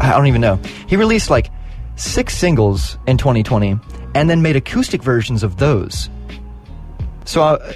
I 0.00 0.10
don't 0.10 0.26
even 0.26 0.40
know. 0.40 0.60
He 0.86 0.96
released 0.96 1.30
like 1.30 1.50
six 1.96 2.36
singles 2.36 2.96
in 3.06 3.18
2020 3.18 3.78
and 4.14 4.30
then 4.30 4.42
made 4.42 4.56
acoustic 4.56 5.02
versions 5.02 5.42
of 5.42 5.58
those. 5.58 6.08
So, 7.24 7.42
uh, 7.42 7.72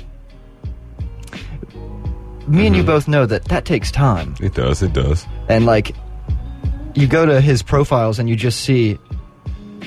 me 2.53 2.67
and 2.67 2.77
you 2.77 2.83
both 2.83 3.09
know 3.09 3.27
that 3.27 3.47
that 3.47 3.65
takes 3.65 3.91
time. 3.91 4.35
It 4.41 4.55
does. 4.55 4.83
It 4.83 4.93
does. 4.93 5.27
And 5.49 5.67
like, 5.67 5.97
you 6.95 7.07
go 7.07 7.25
to 7.25 7.41
his 7.41 7.63
profiles 7.63 8.19
and 8.19 8.29
you 8.29 8.37
just 8.37 8.61
see 8.61 8.99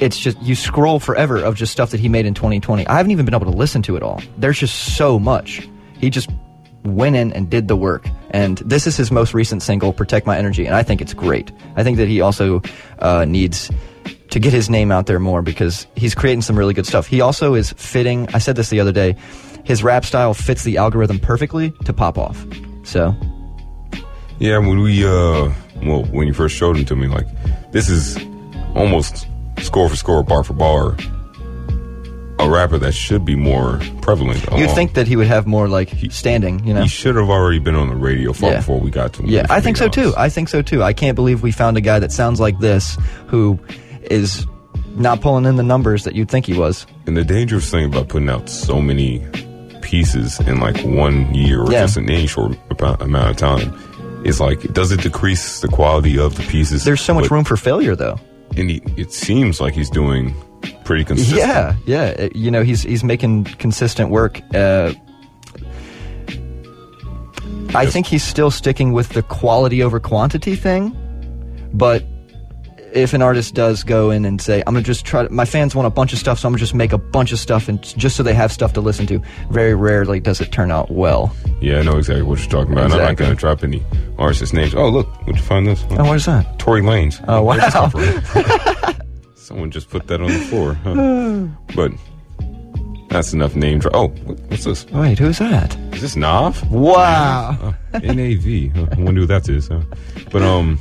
it's 0.02 0.20
just 0.20 0.42
you 0.42 0.56
scroll 0.56 1.00
forever 1.00 1.38
of 1.38 1.56
just 1.56 1.72
stuff 1.72 1.92
that 1.92 2.00
he 2.00 2.10
made 2.10 2.26
in 2.26 2.34
2020. 2.34 2.86
I 2.88 2.98
haven't 2.98 3.12
even 3.12 3.26
been 3.26 3.34
able 3.34 3.50
to 3.52 3.58
listen 3.58 3.82
to 3.84 3.96
it 3.96 4.04
all. 4.04 4.22
There's 4.38 4.60
just 4.60 4.96
so 4.98 5.20
much. 5.20 5.68
He 6.00 6.10
just 6.10 6.30
went 6.84 7.16
in 7.16 7.32
and 7.34 7.50
did 7.50 7.68
the 7.68 7.76
work. 7.76 8.08
And 8.32 8.58
this 8.60 8.88
is 8.88 8.98
his 8.98 9.12
most 9.12 9.34
recent 9.34 9.64
single, 9.64 9.94
"Protect 9.94 10.26
My 10.26 10.38
Energy," 10.38 10.66
and 10.66 10.76
I 10.76 10.84
think 10.84 11.02
it's 11.02 11.14
great. 11.14 11.52
I 11.76 11.84
think 11.84 11.98
that 11.98 12.08
he 12.08 12.22
also 12.22 12.62
uh, 13.00 13.26
needs 13.26 13.72
to 14.32 14.40
get 14.40 14.52
his 14.52 14.70
name 14.70 14.92
out 14.92 15.06
there 15.06 15.20
more 15.20 15.42
because 15.42 15.88
he's 15.96 16.14
creating 16.14 16.42
some 16.42 16.58
really 16.58 16.74
good 16.74 16.86
stuff. 16.86 17.08
He 17.08 17.22
also 17.22 17.54
is 17.54 17.72
fitting. 17.74 18.28
I 18.34 18.40
said 18.40 18.56
this 18.56 18.70
the 18.70 18.80
other 18.80 18.92
day. 18.92 19.16
His 19.66 19.84
rap 19.84 20.06
style 20.06 20.34
fits 20.34 20.64
the 20.64 20.78
algorithm 20.78 21.20
perfectly 21.20 21.72
to 21.84 21.92
pop 21.94 22.18
off. 22.18 22.46
So 22.84 23.14
Yeah, 24.40 24.60
when 24.60 24.80
we 24.80 25.06
uh, 25.06 25.52
well, 25.84 26.04
when 26.12 26.28
you 26.28 26.34
first 26.34 26.56
showed 26.56 26.78
him 26.78 26.86
to 26.86 26.96
me, 26.96 27.08
like 27.08 27.28
this 27.72 27.90
is 27.90 28.18
almost 28.76 29.28
score 29.62 29.90
for 29.90 29.96
score, 29.96 30.24
bar 30.24 30.44
for 30.44 30.54
bar, 30.54 30.96
a 32.38 32.50
rapper 32.50 32.78
that 32.78 32.92
should 32.94 33.24
be 33.26 33.36
more 33.36 33.80
prevalent. 34.02 34.46
you'd 34.58 34.70
think 34.72 34.94
that 34.94 35.08
he 35.08 35.16
would 35.16 35.28
have 35.28 35.48
more 35.48 35.68
like 35.70 35.90
standing, 36.10 36.64
you 36.68 36.74
know? 36.74 36.82
he 36.84 36.88
should 36.90 37.16
have 37.16 37.30
already 37.30 37.60
been 37.60 37.76
on 37.76 37.88
the 37.88 37.96
radio 37.96 38.34
far 38.34 38.52
Yeah. 38.52 38.58
before 38.58 38.80
we 38.80 38.92
got 38.92 39.14
to 39.14 39.24
him. 39.24 39.30
Yeah, 39.30 39.48
I 39.50 39.62
think 39.62 39.78
so 39.78 39.88
too. 39.88 40.14
I 40.18 40.30
think 40.30 40.50
so 40.50 40.62
too. 40.62 40.84
I 40.84 40.92
can't 40.94 41.16
believe 41.16 41.42
we 41.42 41.52
found 41.52 41.78
a 41.78 41.82
guy 41.82 41.98
that 42.00 42.12
sounds 42.12 42.40
like 42.42 42.60
this 42.60 42.98
who 43.28 43.58
is 44.12 44.46
not 44.98 45.22
pulling 45.22 45.46
in 45.46 45.56
the 45.56 45.64
numbers 45.64 46.04
that 46.04 46.14
you'd 46.16 46.30
think 46.30 46.46
he 46.46 46.54
was. 46.58 46.86
And 47.08 47.16
the 47.18 47.24
dangerous 47.24 47.72
thing 47.72 47.86
about 47.86 48.10
putting 48.10 48.30
out 48.30 48.50
so 48.50 48.82
many 48.82 49.26
pieces 49.86 50.40
in 50.42 50.60
like 50.60 50.78
one 50.84 51.34
year 51.34 51.62
or 51.62 51.72
Yeah. 51.72 51.82
just 51.84 51.96
in 51.98 52.10
any 52.10 52.28
short 52.28 52.58
amount 53.00 53.30
of 53.32 53.38
time 53.38 53.72
is 54.26 54.42
like, 54.42 54.60
does 54.74 54.92
it 54.92 55.02
decrease 55.02 55.62
the 55.62 55.68
quality 55.68 56.18
of 56.18 56.36
the 56.36 56.44
pieces? 56.44 56.84
There's 56.84 57.00
so 57.02 57.14
much 57.14 57.26
But- 57.26 57.32
room 57.32 57.44
for 57.46 57.56
failure, 57.56 57.96
though. 57.96 58.20
And 58.58 58.70
he, 58.70 58.82
it 58.98 59.12
seems 59.14 59.62
like 59.62 59.74
he's 59.74 59.90
doing 59.90 60.34
pretty 60.84 61.04
consistent. 61.04 61.38
Yeah, 61.40 61.76
yeah. 61.86 62.14
Uh, 62.18 62.30
You 62.34 62.50
know, 62.52 62.64
he's 62.64 62.84
he's 62.84 63.04
making 63.04 63.46
consistent 63.60 64.10
work. 64.10 64.42
Uh, 64.54 64.94
I 67.74 67.86
think 67.86 68.06
he's 68.08 68.24
still 68.24 68.52
sticking 68.52 68.94
with 68.94 69.10
the 69.10 69.22
quality 69.24 69.84
over 69.84 70.00
quantity 70.00 70.56
thing, 70.56 70.96
but 71.74 72.04
if 72.96 73.14
an 73.14 73.22
artist 73.22 73.54
does 73.54 73.84
go 73.84 74.10
in 74.10 74.26
and 74.26 74.42
say, 74.42 74.64
"I'm 74.66 74.74
gonna 74.74 74.82
just 74.82 75.06
try," 75.06 75.24
to, 75.24 75.32
my 75.32 75.46
fans 75.46 75.76
want 75.76 75.86
a 75.86 75.92
bunch 75.92 76.14
of 76.14 76.20
stuff, 76.20 76.40
so 76.40 76.48
I'm 76.48 76.54
gonna 76.54 76.60
just 76.60 76.74
make 76.74 76.94
a 76.94 76.98
bunch 76.98 77.32
of 77.32 77.40
stuff, 77.40 77.68
and 77.68 77.82
just 77.98 78.16
so 78.16 78.24
they 78.24 78.34
have 78.34 78.52
stuff 78.52 78.74
to 78.74 78.82
listen 78.82 79.06
to. 79.08 79.22
Very 79.50 79.76
rarely 79.76 80.20
does 80.20 80.42
it 80.42 80.52
turn 80.52 80.72
out 80.72 80.90
well. 80.90 81.36
Yeah, 81.62 81.80
I 81.80 81.84
know 81.84 81.98
exactly 81.98 82.24
what 82.24 82.40
you're 82.40 82.50
talking 82.50 82.74
about. 82.74 82.86
And 82.86 82.94
I'm 82.94 83.00
not 83.00 83.16
going 83.18 83.32
to 83.32 83.36
drop 83.36 83.64
any 83.64 83.84
artist 84.18 84.54
names. 84.54 84.76
Oh, 84.76 84.90
look, 84.90 85.08
where'd 85.26 85.38
you 85.38 85.44
find 85.44 85.68
this? 85.68 85.84
Oh, 85.92 86.06
what 86.06 86.16
is 86.16 86.26
that? 86.26 86.60
Tory 86.60 86.82
Lanez. 86.82 87.24
Oh, 87.28 87.44
wow. 87.44 88.96
Someone 89.36 89.72
just 89.72 89.90
put 89.90 90.08
that 90.08 90.22
on 90.22 90.28
the 90.28 90.40
floor. 90.40 90.74
Huh? 90.74 91.48
but 91.76 91.92
that's 93.10 93.34
enough 93.34 93.56
name 93.56 93.80
drop. 93.80 93.96
Oh, 93.96 94.08
what's 94.48 94.66
this? 94.66 94.86
Wait, 94.88 95.18
who's 95.20 95.40
that? 95.40 95.76
Is 95.94 96.02
this 96.02 96.16
Nav? 96.16 96.70
Wow. 96.72 97.76
N 97.94 98.20
A 98.20 98.36
V. 98.36 98.70
Huh, 98.70 98.88
I 98.92 99.00
wonder 99.00 99.22
who 99.22 99.28
that 99.28 99.48
is. 99.48 99.68
Huh? 99.68 99.82
But 100.32 100.42
um, 100.42 100.80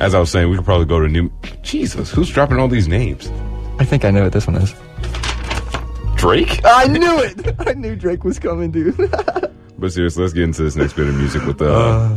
as 0.00 0.14
I 0.14 0.20
was 0.20 0.30
saying, 0.30 0.48
we 0.50 0.56
could 0.56 0.64
probably 0.64 0.86
go 0.86 1.00
to 1.00 1.08
new. 1.08 1.30
Jesus, 1.62 2.10
who's 2.10 2.30
dropping 2.30 2.58
all 2.58 2.68
these 2.68 2.88
names? 2.88 3.30
I 3.78 3.84
think 3.84 4.04
I 4.04 4.10
know 4.10 4.24
what 4.24 4.32
this 4.32 4.46
one 4.46 4.56
is. 4.56 4.74
Drake. 6.16 6.60
I 6.64 6.86
knew 6.86 7.18
it. 7.20 7.54
I 7.66 7.72
knew 7.74 7.96
Drake 7.96 8.24
was 8.24 8.38
coming, 8.38 8.70
dude. 8.70 8.96
But 9.78 9.94
seriously, 9.94 10.20
let's 10.22 10.34
get 10.34 10.42
into 10.42 10.62
this 10.62 10.76
next 10.76 10.92
bit 10.92 11.08
of 11.08 11.14
music 11.14 11.42
with 11.46 11.62
uh, 11.62 12.10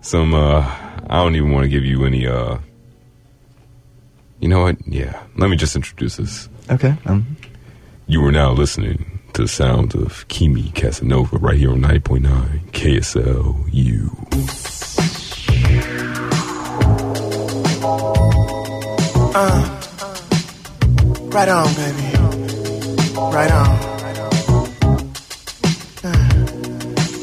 some. 0.00 0.32
Uh, 0.32 0.60
I 1.08 1.16
don't 1.24 1.34
even 1.34 1.50
want 1.50 1.64
to 1.64 1.68
give 1.68 1.84
you 1.84 2.04
any. 2.04 2.24
Uh, 2.28 2.58
you 4.38 4.46
know 4.46 4.62
what? 4.62 4.76
Yeah, 4.86 5.20
let 5.36 5.50
me 5.50 5.56
just 5.56 5.74
introduce 5.74 6.18
this. 6.18 6.48
okay. 6.70 6.94
Um, 7.06 7.36
You 8.06 8.24
are 8.26 8.30
now 8.30 8.52
listening 8.52 9.18
to 9.32 9.42
the 9.42 9.48
sounds 9.48 9.96
of 9.96 10.28
Keemy 10.28 10.72
Casanova 10.76 11.36
right 11.38 11.58
here 11.58 11.72
on 11.72 11.80
90.9 11.82 12.70
KSLU. 12.70 14.89
Right 21.32 21.48
on, 21.48 21.72
baby. 21.74 22.02
Right 23.14 23.52
on. 23.52 23.78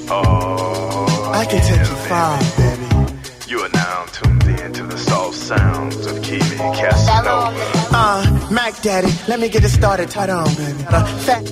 Uh, 0.09 1.31
I 1.33 1.45
can 1.49 1.61
take 1.61 1.79
you 1.79 1.95
far, 2.07 2.39
baby. 2.55 2.87
You 3.49 3.59
are 3.59 3.69
now 3.73 4.05
tuned 4.05 4.43
in 4.43 4.71
to 4.73 4.83
the 4.83 4.97
soft 4.97 5.35
sounds 5.35 6.05
of 6.05 6.15
Keemy 6.19 6.75
Casanova. 6.77 7.51
Uh, 7.91 8.49
Mac 8.53 8.81
Daddy, 8.81 9.11
let 9.27 9.41
me 9.41 9.49
get 9.49 9.65
it 9.65 9.69
started. 9.69 10.09
Tight 10.09 10.29
on, 10.29 10.47
baby. 10.55 10.85
Uh, 10.87 11.05
fat 11.25 11.45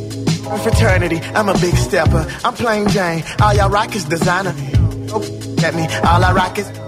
fraternity, 0.63 1.19
I'm 1.35 1.49
a 1.49 1.53
big 1.59 1.75
stepper. 1.75 2.25
I'm 2.45 2.53
plain 2.53 2.87
Jane. 2.87 3.25
All 3.41 3.53
y'all 3.53 3.69
rock 3.69 3.93
is 3.93 4.05
designer. 4.05 4.53
Oh, 5.09 5.21
at 5.65 5.75
me, 5.75 5.85
all 6.07 6.23
I 6.23 6.31
rock 6.31 6.57
is. 6.57 6.84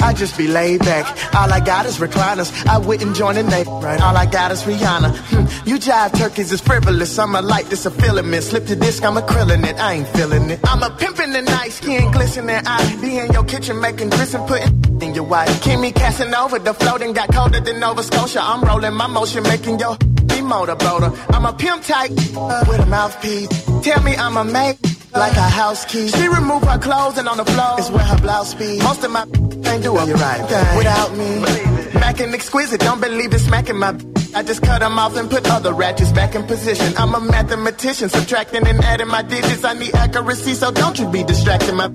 I 0.00 0.12
just 0.12 0.36
be 0.36 0.46
laid 0.46 0.80
back. 0.80 1.06
All 1.34 1.52
I 1.52 1.60
got 1.60 1.86
is 1.86 1.98
recliners. 1.98 2.50
I 2.66 2.78
wouldn't 2.78 3.16
join 3.16 3.36
a 3.36 3.42
neighbor. 3.42 3.70
All 3.70 4.16
I 4.16 4.26
got 4.26 4.52
is 4.52 4.62
Rihanna. 4.62 5.16
Hmm. 5.16 5.68
You 5.68 5.76
jive 5.76 6.16
turkeys 6.18 6.52
is 6.52 6.60
frivolous. 6.60 7.18
I'm 7.18 7.34
a 7.34 7.42
light, 7.42 7.66
this 7.66 7.86
a 7.86 7.90
filament. 7.90 8.42
Slip 8.44 8.66
the 8.66 8.76
disc, 8.76 9.04
I'm 9.04 9.16
a 9.16 9.22
krillin' 9.22 9.64
it. 9.66 9.76
I 9.78 9.94
ain't 9.94 10.08
feeling 10.08 10.50
it. 10.50 10.60
I'm 10.64 10.82
a 10.82 10.90
pimpin' 10.90 11.32
the 11.32 11.42
night, 11.42 11.72
skin 11.72 12.10
glistening. 12.10 12.60
I 12.66 12.96
be 13.00 13.18
in 13.18 13.32
your 13.32 13.44
kitchen 13.44 13.80
making 13.80 14.10
grits 14.10 14.34
and 14.34 14.46
putting 14.48 15.00
in 15.02 15.14
your 15.14 15.24
wife. 15.24 15.48
Kimmy 15.62 15.94
casting 15.94 16.34
over 16.34 16.58
the 16.58 16.74
floating, 16.74 17.12
got 17.12 17.32
colder 17.32 17.60
than 17.60 17.80
Nova 17.80 18.02
Scotia. 18.02 18.40
I'm 18.42 18.62
rolling 18.62 18.94
my 18.94 19.06
motion, 19.06 19.42
making 19.42 19.78
your 19.78 19.96
be 20.30 20.40
motorboater. 20.42 21.10
I'm 21.34 21.46
a 21.46 21.52
pimp 21.52 21.84
type 21.84 22.10
uh, 22.36 22.64
with 22.68 22.80
a 22.80 22.86
mouthpiece. 22.86 23.48
Tell 23.82 24.02
me 24.02 24.14
I'm 24.16 24.36
a 24.36 24.44
mate. 24.44 24.95
Like 25.18 25.36
a 25.36 25.48
house 25.48 25.84
key. 25.84 26.08
She 26.08 26.28
remove 26.28 26.62
her 26.64 26.78
clothes 26.78 27.18
and 27.18 27.28
on 27.28 27.36
the 27.36 27.44
floor 27.44 27.80
is 27.80 27.90
where 27.90 28.04
her 28.04 28.18
blouse 28.18 28.54
be. 28.54 28.78
Most 28.80 29.04
of 29.04 29.10
my 29.10 29.22
ain't 29.22 29.82
do 29.82 29.98
it. 29.98 30.08
You're 30.08 30.16
right. 30.16 30.40
Without 30.76 31.16
me, 31.16 31.40
macking 32.00 32.32
exquisite. 32.34 32.80
Don't 32.80 33.00
believe 33.00 33.32
it, 33.32 33.40
smacking 33.40 33.78
my. 33.78 33.98
I 34.34 34.42
just 34.42 34.62
cut 34.62 34.80
them 34.80 34.98
off 34.98 35.16
and 35.16 35.30
put 35.30 35.48
other 35.50 35.72
ratchets 35.72 36.12
back 36.12 36.34
in 36.34 36.46
position. 36.46 36.92
I'm 36.98 37.14
a 37.14 37.20
mathematician, 37.20 38.08
subtracting 38.08 38.66
and 38.66 38.84
adding 38.84 39.08
my 39.08 39.22
digits. 39.22 39.64
I 39.64 39.72
need 39.72 39.94
accuracy, 39.94 40.54
so 40.54 40.70
don't 40.70 40.98
you 40.98 41.08
be 41.08 41.22
distracting 41.24 41.76
my. 41.76 41.86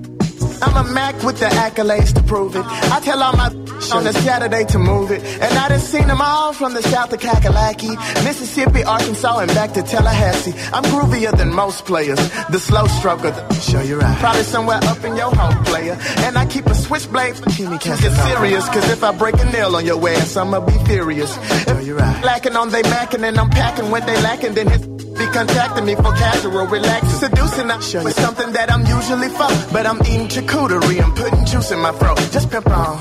I'm 0.62 0.76
a 0.76 0.84
Mac 0.92 1.20
with 1.22 1.38
the 1.40 1.46
accolades 1.46 2.14
to 2.14 2.22
prove 2.22 2.56
it. 2.56 2.64
I 2.64 3.00
tell 3.00 3.22
all 3.22 3.36
my 3.36 3.48
on 3.90 4.06
a 4.06 4.12
Saturday 4.12 4.64
to 4.66 4.78
move 4.78 5.10
it. 5.10 5.22
And 5.24 5.58
I 5.58 5.68
done 5.68 5.80
seen 5.80 6.06
them 6.06 6.20
all 6.20 6.52
from 6.52 6.74
the 6.74 6.82
south 6.82 7.10
to 7.10 7.16
Kakalaki, 7.16 7.94
Mississippi, 8.24 8.84
Arkansas, 8.84 9.38
and 9.38 9.48
back 9.54 9.72
to 9.72 9.82
Tallahassee. 9.82 10.52
I'm 10.72 10.84
groovier 10.84 11.36
than 11.36 11.52
most 11.52 11.84
players. 11.84 12.18
The 12.50 12.60
slow 12.60 12.84
stroker, 12.84 13.32
the 13.48 13.54
show 13.54 13.80
you 13.80 13.98
right. 13.98 14.18
Probably 14.18 14.44
somewhere 14.44 14.78
up 14.84 15.02
in 15.04 15.16
your 15.16 15.34
home 15.34 15.64
player. 15.64 15.96
And 16.18 16.38
I 16.38 16.46
keep 16.46 16.66
a 16.66 16.74
switchblade 16.74 17.36
for 17.36 17.44
Kimmy 17.50 17.82
Get 17.82 17.98
serious, 17.98 18.68
cause 18.68 18.88
if 18.90 19.02
I 19.02 19.16
break 19.16 19.38
a 19.40 19.44
nail 19.46 19.74
on 19.74 19.84
your 19.84 20.08
ass, 20.08 20.36
I'ma 20.36 20.60
be 20.60 20.78
furious. 20.84 21.36
If 21.66 21.86
you 21.86 21.96
right. 21.96 22.24
lacking 22.24 22.56
on 22.56 22.70
they 22.70 22.82
macking 22.82 23.26
and 23.26 23.38
I'm 23.38 23.50
packing 23.50 23.90
what 23.90 24.06
they 24.06 24.20
lacking, 24.22 24.54
then 24.54 24.68
his 24.68 24.86
be 24.86 25.26
contacting 25.26 25.84
me 25.84 25.94
for 25.94 26.12
casual, 26.12 26.66
relax, 26.66 27.06
seducing. 27.08 27.70
I 27.70 27.80
show 27.80 28.02
you 28.02 28.10
something 28.10 28.52
that 28.52 28.72
I'm 28.72 28.84
usually 28.86 29.28
for, 29.28 29.50
but 29.72 29.86
I'm 29.86 30.00
eating 30.02 30.28
charcuterie 30.28 31.04
and 31.04 31.14
putting 31.14 31.44
juice 31.44 31.70
in 31.70 31.80
my 31.80 31.92
throat. 31.92 32.18
Just 32.32 32.50
pimp 32.50 32.66
on, 32.68 32.98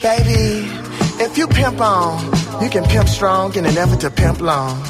baby. 0.00 0.68
If 1.20 1.36
you 1.36 1.46
pimp 1.48 1.80
on, 1.80 2.24
you 2.62 2.70
can 2.70 2.84
pimp 2.84 3.08
strong 3.08 3.54
in 3.56 3.66
an 3.66 3.76
effort 3.76 4.00
to 4.00 4.10
pimp 4.10 4.40
long. 4.40 4.80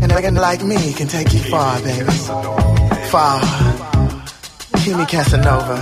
And 0.00 0.10
a 0.10 0.14
nigga 0.14 0.36
like 0.36 0.62
me 0.62 0.92
can 0.94 1.08
take 1.08 1.32
you 1.32 1.40
far, 1.40 1.80
baby. 1.82 2.10
Far. 3.10 3.40
Keemy 4.80 5.06
Casanova. 5.08 5.78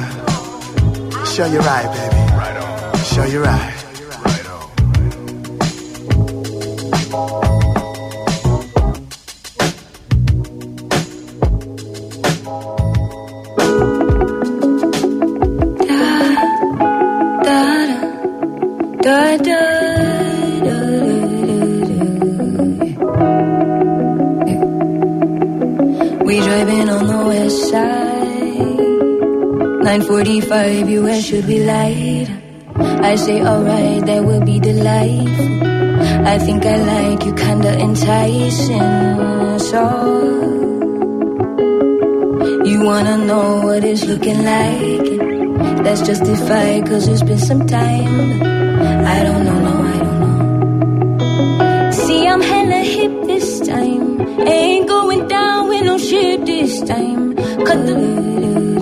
Show 1.27 1.47
you 1.47 1.61
right, 1.61 1.89
baby. 1.95 3.05
Show 3.05 3.25
you 3.25 3.43
right. 3.43 3.79
We 26.29 26.41
driving 26.41 26.91
on 26.91 27.07
the 27.07 27.25
west 27.25 27.71
side. 27.71 28.77
945, 29.81 30.91
US 30.91 31.25
should 31.25 31.47
be 31.47 31.65
light. 31.65 32.29
I 32.77 33.15
say 33.17 33.41
alright, 33.41 34.05
that 34.05 34.23
will 34.23 34.45
be 34.45 34.61
delightful. 34.61 35.49
I 36.29 36.39
think 36.39 36.67
I 36.67 36.77
like 36.93 37.25
you 37.25 37.33
kinda 37.33 37.73
enticing. 37.81 39.59
So 39.71 39.83
you 42.71 42.79
wanna 42.85 43.17
know 43.29 43.65
what 43.65 43.83
it's 43.83 44.05
looking 44.05 44.45
like? 44.45 45.09
That's 45.83 46.03
justified, 46.03 46.85
cause 46.89 47.09
it's 47.09 47.23
been 47.23 47.39
some 47.39 47.67
time. 47.67 48.43
I 49.17 49.19
don't 49.25 49.43
know, 49.49 49.59
no, 49.69 49.75
I 49.95 49.97
don't 50.05 50.19
know. 50.23 51.91
See, 51.91 52.29
I'm 52.29 52.43
hella 52.43 52.81
hip 52.95 53.15
this 53.25 53.49
time. 53.61 54.21
Ain't 54.47 54.68
this 56.11 56.81
time. 56.83 57.37
Cut 57.37 57.87
the 57.87 57.95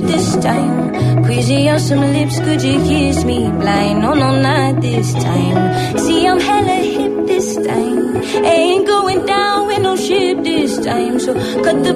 this 0.07 0.37
time. 0.37 1.25
Crazy 1.25 1.69
on 1.69 1.81
some 1.81 2.01
lips, 2.01 2.39
could 2.39 2.63
you 2.63 2.79
kiss 2.85 3.25
me 3.25 3.49
blind? 3.49 4.01
No, 4.01 4.15
no, 4.15 4.41
not 4.41 4.81
this 4.81 5.13
time. 5.13 5.99
See, 5.99 6.27
I'm 6.27 6.39
hella 6.39 6.77
hip 6.77 7.27
this 7.27 7.57
time. 7.57 8.17
Ain't 8.45 8.87
going 8.87 9.27
down 9.27 9.67
with 9.67 9.83
no 9.83 9.97
shit 9.97 10.45
this 10.45 10.79
time. 10.85 11.19
So 11.19 11.35
cut 11.65 11.83
the 11.83 11.95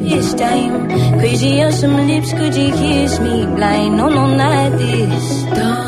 this 0.00 0.34
time. 0.34 0.88
Crazy 1.20 1.62
on 1.62 1.72
some 1.72 1.96
lips, 1.96 2.32
could 2.32 2.54
you 2.54 2.72
kiss 2.72 3.20
me 3.20 3.46
blind? 3.46 3.96
No, 3.96 4.08
no, 4.08 4.26
not 4.34 4.72
this. 4.76 5.44
Don't 5.54 5.81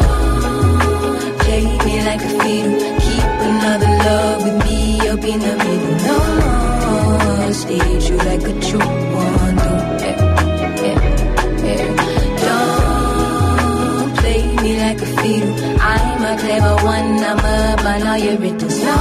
all 18.14 18.20
your 18.20 18.36
rhythms. 18.38 18.80
No, 18.80 18.96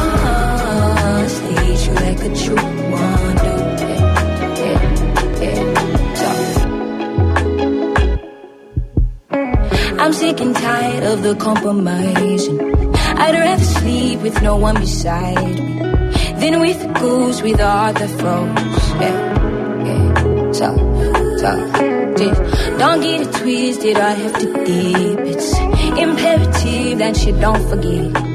stay 1.27 1.85
true 1.85 1.93
like 1.93 2.19
a 2.19 2.29
true 2.41 2.55
one. 2.55 3.35
Do 3.43 3.51
yeah, 3.89 4.01
yeah, 4.61 4.79
yeah. 5.41 5.61
I'm 10.01 10.13
sick 10.13 10.41
and 10.41 10.55
tired 10.55 11.03
of 11.03 11.21
the 11.21 11.35
compromising. 11.35 12.59
I'd 13.21 13.35
rather 13.35 13.63
sleep 13.63 14.21
with 14.21 14.41
no 14.41 14.57
one 14.57 14.79
beside 14.79 15.59
me 15.59 15.79
than 16.39 16.59
with 16.59 16.81
the 16.81 16.87
goose 16.99 17.41
with 17.43 17.61
all 17.61 17.93
the 17.93 18.07
froze. 18.07 18.89
Yeah, 19.03 19.19
yeah. 19.87 20.51
So, 20.53 20.67
so, 21.37 21.51
don't 22.79 23.01
get 23.01 23.21
it 23.21 23.31
twisted. 23.33 23.97
I 23.97 24.13
have 24.13 24.33
to 24.39 24.47
dip. 24.65 25.19
It's 25.31 25.53
imperative 26.03 26.97
that 26.97 27.25
you 27.25 27.33
don't 27.39 27.63
forget 27.69 28.32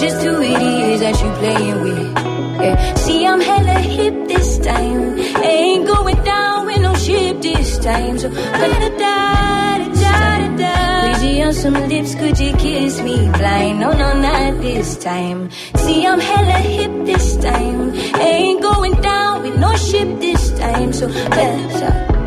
just 0.00 0.22
who 0.24 0.40
it 0.40 0.62
is 0.62 1.00
that 1.00 1.16
you 1.22 1.30
playing 1.40 1.80
with. 1.82 2.14
Yeah. 2.60 2.94
See, 2.94 3.26
I'm 3.26 3.40
hella 3.40 3.78
hip 3.80 4.28
this 4.28 4.58
time. 4.58 5.18
Ain't 5.42 5.86
going 5.86 6.22
down 6.24 6.66
with 6.66 6.80
no 6.80 6.94
ship 6.94 7.42
this 7.42 7.78
time. 7.78 8.18
So, 8.18 8.28
da 8.30 8.66
da 8.72 8.78
da 8.78 8.88
da 8.88 8.98
da. 8.98 10.34
Da. 10.56 11.12
Crazy 11.12 11.42
on 11.42 11.52
some 11.52 11.74
lips, 11.74 12.14
could 12.14 12.38
you 12.38 12.52
kiss 12.56 13.00
me 13.00 13.28
blind? 13.30 13.80
No, 13.80 13.90
no, 13.92 14.12
not 14.20 14.60
this 14.60 14.96
time. 14.96 15.50
See, 15.76 16.06
I'm 16.06 16.20
hella 16.20 16.58
hip 16.76 16.92
this 17.06 17.36
time. 17.36 17.94
Ain't 18.20 18.62
going 18.62 18.94
down 19.00 19.42
with 19.42 19.56
no 19.58 19.74
ship 19.76 20.08
this 20.20 20.50
time. 20.58 20.92
So, 20.92 21.06
let's 21.06 21.80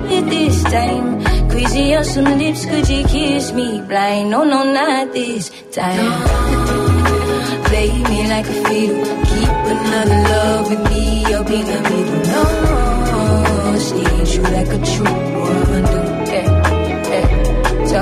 hit 0.09 0.25
this 0.29 0.63
time. 0.63 1.23
Crazy 1.49 1.95
on 1.95 2.03
some 2.03 2.25
lips, 2.37 2.65
could 2.65 2.87
you 2.89 3.03
kiss 3.05 3.53
me 3.53 3.81
blind? 3.81 4.29
No, 4.29 4.43
no, 4.43 4.63
not 4.63 5.13
this 5.13 5.51
time. 5.71 6.86
Play 7.77 7.93
me 8.09 8.19
like 8.27 8.47
a 8.47 8.53
fiddle. 8.65 9.03
Keep 9.29 9.53
another 9.73 10.19
love 10.31 10.65
with 10.67 10.83
me 10.89 11.25
up 11.31 11.47
in 11.47 11.63
the 11.63 11.79
middle. 11.87 12.21
No, 12.33 12.43
stay 13.77 14.15
true 14.31 14.49
like 14.57 14.71
a 14.77 14.79
true 14.91 15.17
one. 15.45 15.85
Do, 15.91 15.99
yeah, 16.33 16.49
yeah. 17.11 17.27
So, 17.85 17.99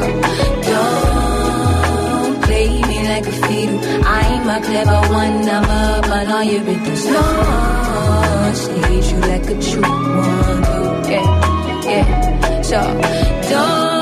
don't 0.70 2.36
play 2.44 2.70
me 2.90 2.98
like 3.10 3.28
a 3.28 3.36
fiddle. 3.44 3.80
I'm 4.06 4.48
a 4.48 4.58
clever 4.66 5.02
one. 5.14 5.50
I'm 5.50 5.66
up 5.66 6.08
on 6.08 6.28
all 6.32 6.44
your 6.44 6.64
rhythms. 6.64 7.06
No, 7.08 7.24
stay 8.56 9.02
true 9.10 9.24
like 9.28 9.44
a 9.44 9.56
true 9.60 9.82
one. 9.82 10.62
Do, 10.70 10.80
yeah, 11.12 11.28
yeah. 11.84 12.62
So, 12.62 12.80
don't, 13.50 13.95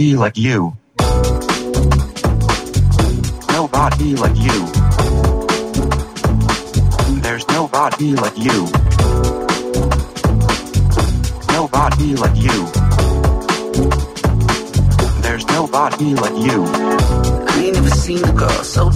Nobody 0.00 0.16
like 0.16 0.38
you. 0.38 0.72
Nobody 3.50 4.16
like 4.16 4.36
you. 4.38 4.66
There's 7.20 7.46
nobody 7.48 8.14
like 8.14 8.38
you. 8.38 8.64
Nobody 11.52 12.16
like 12.16 12.36
you. 12.36 12.66
There's 15.20 15.46
nobody 15.48 16.14
like 16.14 16.36
you. 16.46 16.64
I 16.64 17.62
ain't 17.62 17.74
never 17.74 17.90
seen 17.90 18.24
a 18.24 18.32
girl 18.32 18.64
so 18.64 18.88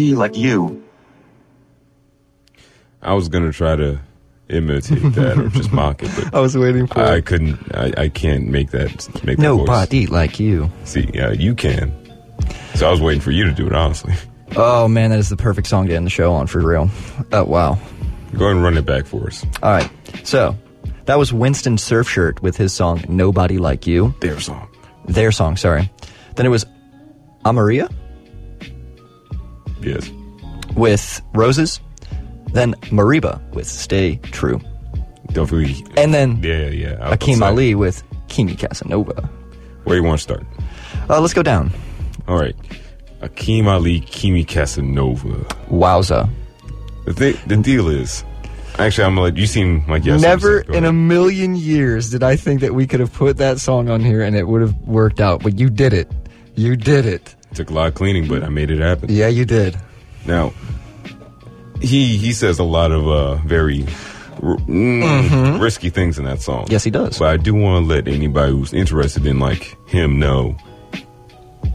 be 0.00 0.14
like 0.14 0.36
you. 0.36 0.82
I 3.02 3.12
was 3.12 3.28
gonna 3.28 3.52
try 3.52 3.76
to 3.76 4.00
imitate 4.48 5.12
that 5.12 5.38
or 5.38 5.48
just 5.48 5.72
mock 5.72 6.02
it. 6.02 6.10
But 6.16 6.34
I 6.38 6.40
was 6.40 6.56
waiting 6.56 6.86
for. 6.86 7.00
I, 7.00 7.16
I 7.16 7.20
couldn't. 7.20 7.58
I, 7.74 7.92
I 8.04 8.08
can't 8.08 8.48
make 8.48 8.70
that. 8.70 9.24
Make 9.24 9.38
nobody 9.38 10.06
that 10.06 10.12
like 10.12 10.40
you. 10.40 10.70
See, 10.84 11.10
yeah, 11.12 11.32
you 11.32 11.54
can. 11.54 11.92
So 12.74 12.88
I 12.88 12.90
was 12.90 13.00
waiting 13.00 13.20
for 13.20 13.30
you 13.30 13.44
to 13.44 13.52
do 13.52 13.66
it, 13.66 13.74
honestly. 13.74 14.14
Oh 14.56 14.88
man, 14.88 15.10
that 15.10 15.20
is 15.20 15.28
the 15.28 15.36
perfect 15.36 15.68
song 15.68 15.86
to 15.86 15.94
end 15.94 16.04
the 16.04 16.10
show 16.10 16.32
on 16.32 16.48
for 16.48 16.58
real. 16.58 16.90
Oh 17.30 17.44
wow. 17.44 17.78
Go 18.32 18.46
ahead 18.46 18.56
and 18.56 18.64
run 18.64 18.76
it 18.76 18.84
back 18.84 19.06
for 19.06 19.28
us. 19.28 19.46
All 19.62 19.70
right. 19.70 19.88
So 20.24 20.58
that 21.04 21.20
was 21.20 21.32
Winston 21.32 21.76
Surfshirt 21.76 22.42
with 22.42 22.56
his 22.56 22.72
song 22.72 23.04
"Nobody 23.08 23.58
Like 23.58 23.86
You." 23.86 24.12
Their 24.20 24.40
song. 24.40 24.68
Their 25.04 25.30
song. 25.30 25.56
Sorry. 25.56 25.88
Then 26.34 26.46
it 26.46 26.48
was 26.48 26.66
Amaria 27.44 27.94
Yes. 29.80 30.10
With 30.76 31.20
Roses, 31.34 31.80
then 32.52 32.74
Mereba 32.90 33.40
with 33.52 33.66
Stay 33.66 34.16
True. 34.16 34.60
Don't. 35.32 35.50
And 35.96 36.12
then 36.12 36.42
yeah, 36.42 36.68
yeah, 36.68 37.14
Akeem. 37.14 37.42
Ali 37.42 37.74
with 37.74 38.02
Keemy 38.28 38.58
Casanova. 38.58 39.28
Where 39.84 39.96
you 39.96 40.02
want 40.02 40.18
to 40.18 40.22
start? 40.22 40.44
Uh, 41.08 41.20
let's 41.20 41.34
go 41.34 41.42
down. 41.42 41.70
All 42.26 42.36
right. 42.36 42.56
Akeem 43.20 43.66
Ali, 43.66 44.00
Keemy 44.00 44.46
Casanova. 44.46 45.44
Wowza. 45.68 46.28
The, 47.06 47.38
the 47.46 47.56
deal 47.56 47.88
is, 47.88 48.24
actually, 48.78 49.04
I'm 49.04 49.16
like, 49.16 49.36
you 49.36 49.46
seem 49.46 49.86
like 49.88 50.04
yes. 50.04 50.20
Never 50.20 50.60
in 50.60 50.84
a 50.84 50.92
million 50.92 51.54
years 51.54 52.10
did 52.10 52.22
I 52.22 52.36
think 52.36 52.60
that 52.60 52.74
we 52.74 52.86
could 52.86 53.00
have 53.00 53.12
put 53.12 53.36
that 53.38 53.58
song 53.60 53.88
on 53.88 54.00
here 54.00 54.22
and 54.22 54.36
it 54.36 54.48
would 54.48 54.60
have 54.60 54.76
worked 54.82 55.20
out, 55.20 55.42
but 55.42 55.58
you 55.58 55.70
did 55.70 55.92
it. 55.92 56.10
You 56.56 56.76
did 56.76 57.06
it 57.06 57.34
took 57.54 57.70
a 57.70 57.74
lot 57.74 57.88
of 57.88 57.94
cleaning, 57.94 58.28
but 58.28 58.42
I 58.42 58.48
made 58.48 58.70
it 58.70 58.78
happen. 58.80 59.08
Yeah, 59.10 59.28
you 59.28 59.44
did. 59.44 59.76
Now, 60.26 60.52
he 61.80 62.16
he 62.16 62.32
says 62.32 62.58
a 62.58 62.64
lot 62.64 62.92
of 62.92 63.08
uh, 63.08 63.34
very 63.46 63.82
r- 64.42 64.56
mm, 64.56 65.60
risky 65.60 65.90
things 65.90 66.18
in 66.18 66.24
that 66.24 66.40
song. 66.42 66.66
Yes, 66.68 66.84
he 66.84 66.90
does. 66.90 67.18
But 67.18 67.28
I 67.30 67.36
do 67.36 67.54
want 67.54 67.84
to 67.84 67.88
let 67.94 68.06
anybody 68.08 68.52
who's 68.52 68.72
interested 68.72 69.26
in 69.26 69.38
like 69.38 69.76
him 69.88 70.18
know 70.18 70.56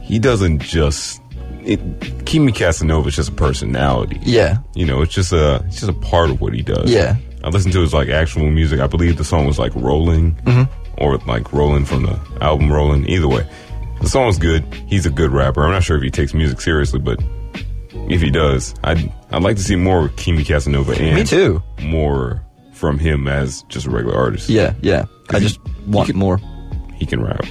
he 0.02 0.18
doesn't 0.18 0.60
just. 0.62 1.20
It, 1.64 1.80
Keemy 2.26 2.54
Casanova 2.54 3.08
is 3.08 3.16
just 3.16 3.28
a 3.30 3.32
personality. 3.32 4.20
Yeah. 4.22 4.58
You 4.76 4.86
know, 4.86 5.02
it's 5.02 5.12
just 5.12 5.32
a 5.32 5.56
it's 5.66 5.80
just 5.80 5.88
a 5.88 5.92
part 5.92 6.30
of 6.30 6.40
what 6.40 6.52
he 6.54 6.62
does. 6.62 6.92
Yeah. 6.92 7.16
I 7.42 7.48
listened 7.48 7.72
to 7.74 7.80
his 7.80 7.92
like 7.92 8.08
actual 8.08 8.48
music. 8.50 8.78
I 8.80 8.86
believe 8.86 9.16
the 9.18 9.24
song 9.24 9.46
was 9.46 9.58
like 9.58 9.74
Rolling, 9.74 10.36
Mhm. 10.44 10.68
or 10.98 11.16
like 11.26 11.52
Rolling 11.52 11.84
from 11.84 12.04
the 12.04 12.18
album 12.40 12.72
Rolling. 12.72 13.08
Either 13.08 13.26
way, 13.28 13.44
the 14.00 14.08
song 14.08 14.26
was 14.26 14.38
good. 14.38 14.62
He's 14.86 15.06
a 15.06 15.10
good 15.10 15.30
rapper. 15.32 15.62
I'm 15.64 15.70
not 15.72 15.82
sure 15.82 15.96
if 15.96 16.02
he 16.02 16.10
takes 16.10 16.34
music 16.34 16.60
seriously, 16.60 16.98
but 17.00 17.18
if 18.08 18.20
he 18.22 18.30
does, 18.30 18.74
I'd 18.84 19.12
I'd 19.30 19.42
like 19.42 19.56
to 19.56 19.62
see 19.62 19.76
more 19.76 20.06
of 20.06 20.16
Keemy 20.16 20.46
Casanova 20.46 20.92
and 21.00 21.16
Me 21.16 21.24
too. 21.24 21.62
more 21.82 22.42
from 22.72 22.98
him 22.98 23.26
as 23.26 23.62
just 23.68 23.86
a 23.86 23.90
regular 23.90 24.16
artist. 24.16 24.48
Yeah, 24.48 24.74
yeah. 24.82 25.06
I 25.30 25.40
just 25.40 25.58
want 25.86 26.14
more. 26.14 26.38
He 26.94 27.04
can 27.06 27.22
rap, 27.22 27.44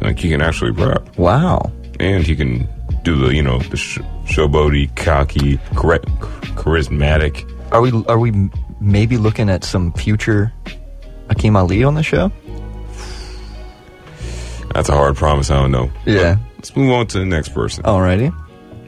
like 0.00 0.18
he 0.18 0.30
can 0.30 0.40
actually 0.40 0.70
rap, 0.72 1.16
Wow. 1.18 1.70
and 2.00 2.26
he 2.26 2.34
can 2.34 2.68
do 3.02 3.16
the 3.16 3.34
you 3.34 3.42
know 3.42 3.58
the 3.58 3.76
sh- 3.76 3.98
showboaty, 4.24 4.94
cocky, 4.96 5.58
char- 5.74 5.98
charismatic. 6.56 7.46
Are 7.72 7.80
we 7.80 7.92
are 8.08 8.18
we 8.18 8.32
maybe 8.80 9.16
looking 9.16 9.48
at 9.50 9.64
some 9.64 9.92
future 9.92 10.52
Akeem 11.28 11.56
Ali 11.56 11.84
on 11.84 11.94
the 11.94 12.02
show? 12.02 12.32
That's 14.74 14.88
a 14.88 14.94
hard 14.94 15.16
promise. 15.16 15.50
I 15.50 15.56
don't 15.56 15.70
know. 15.70 15.90
Yeah. 16.06 16.38
Let's 16.56 16.74
move 16.76 16.92
on 16.92 17.06
to 17.08 17.18
the 17.18 17.26
next 17.26 17.50
person. 17.50 17.84
Alrighty. 17.84 18.34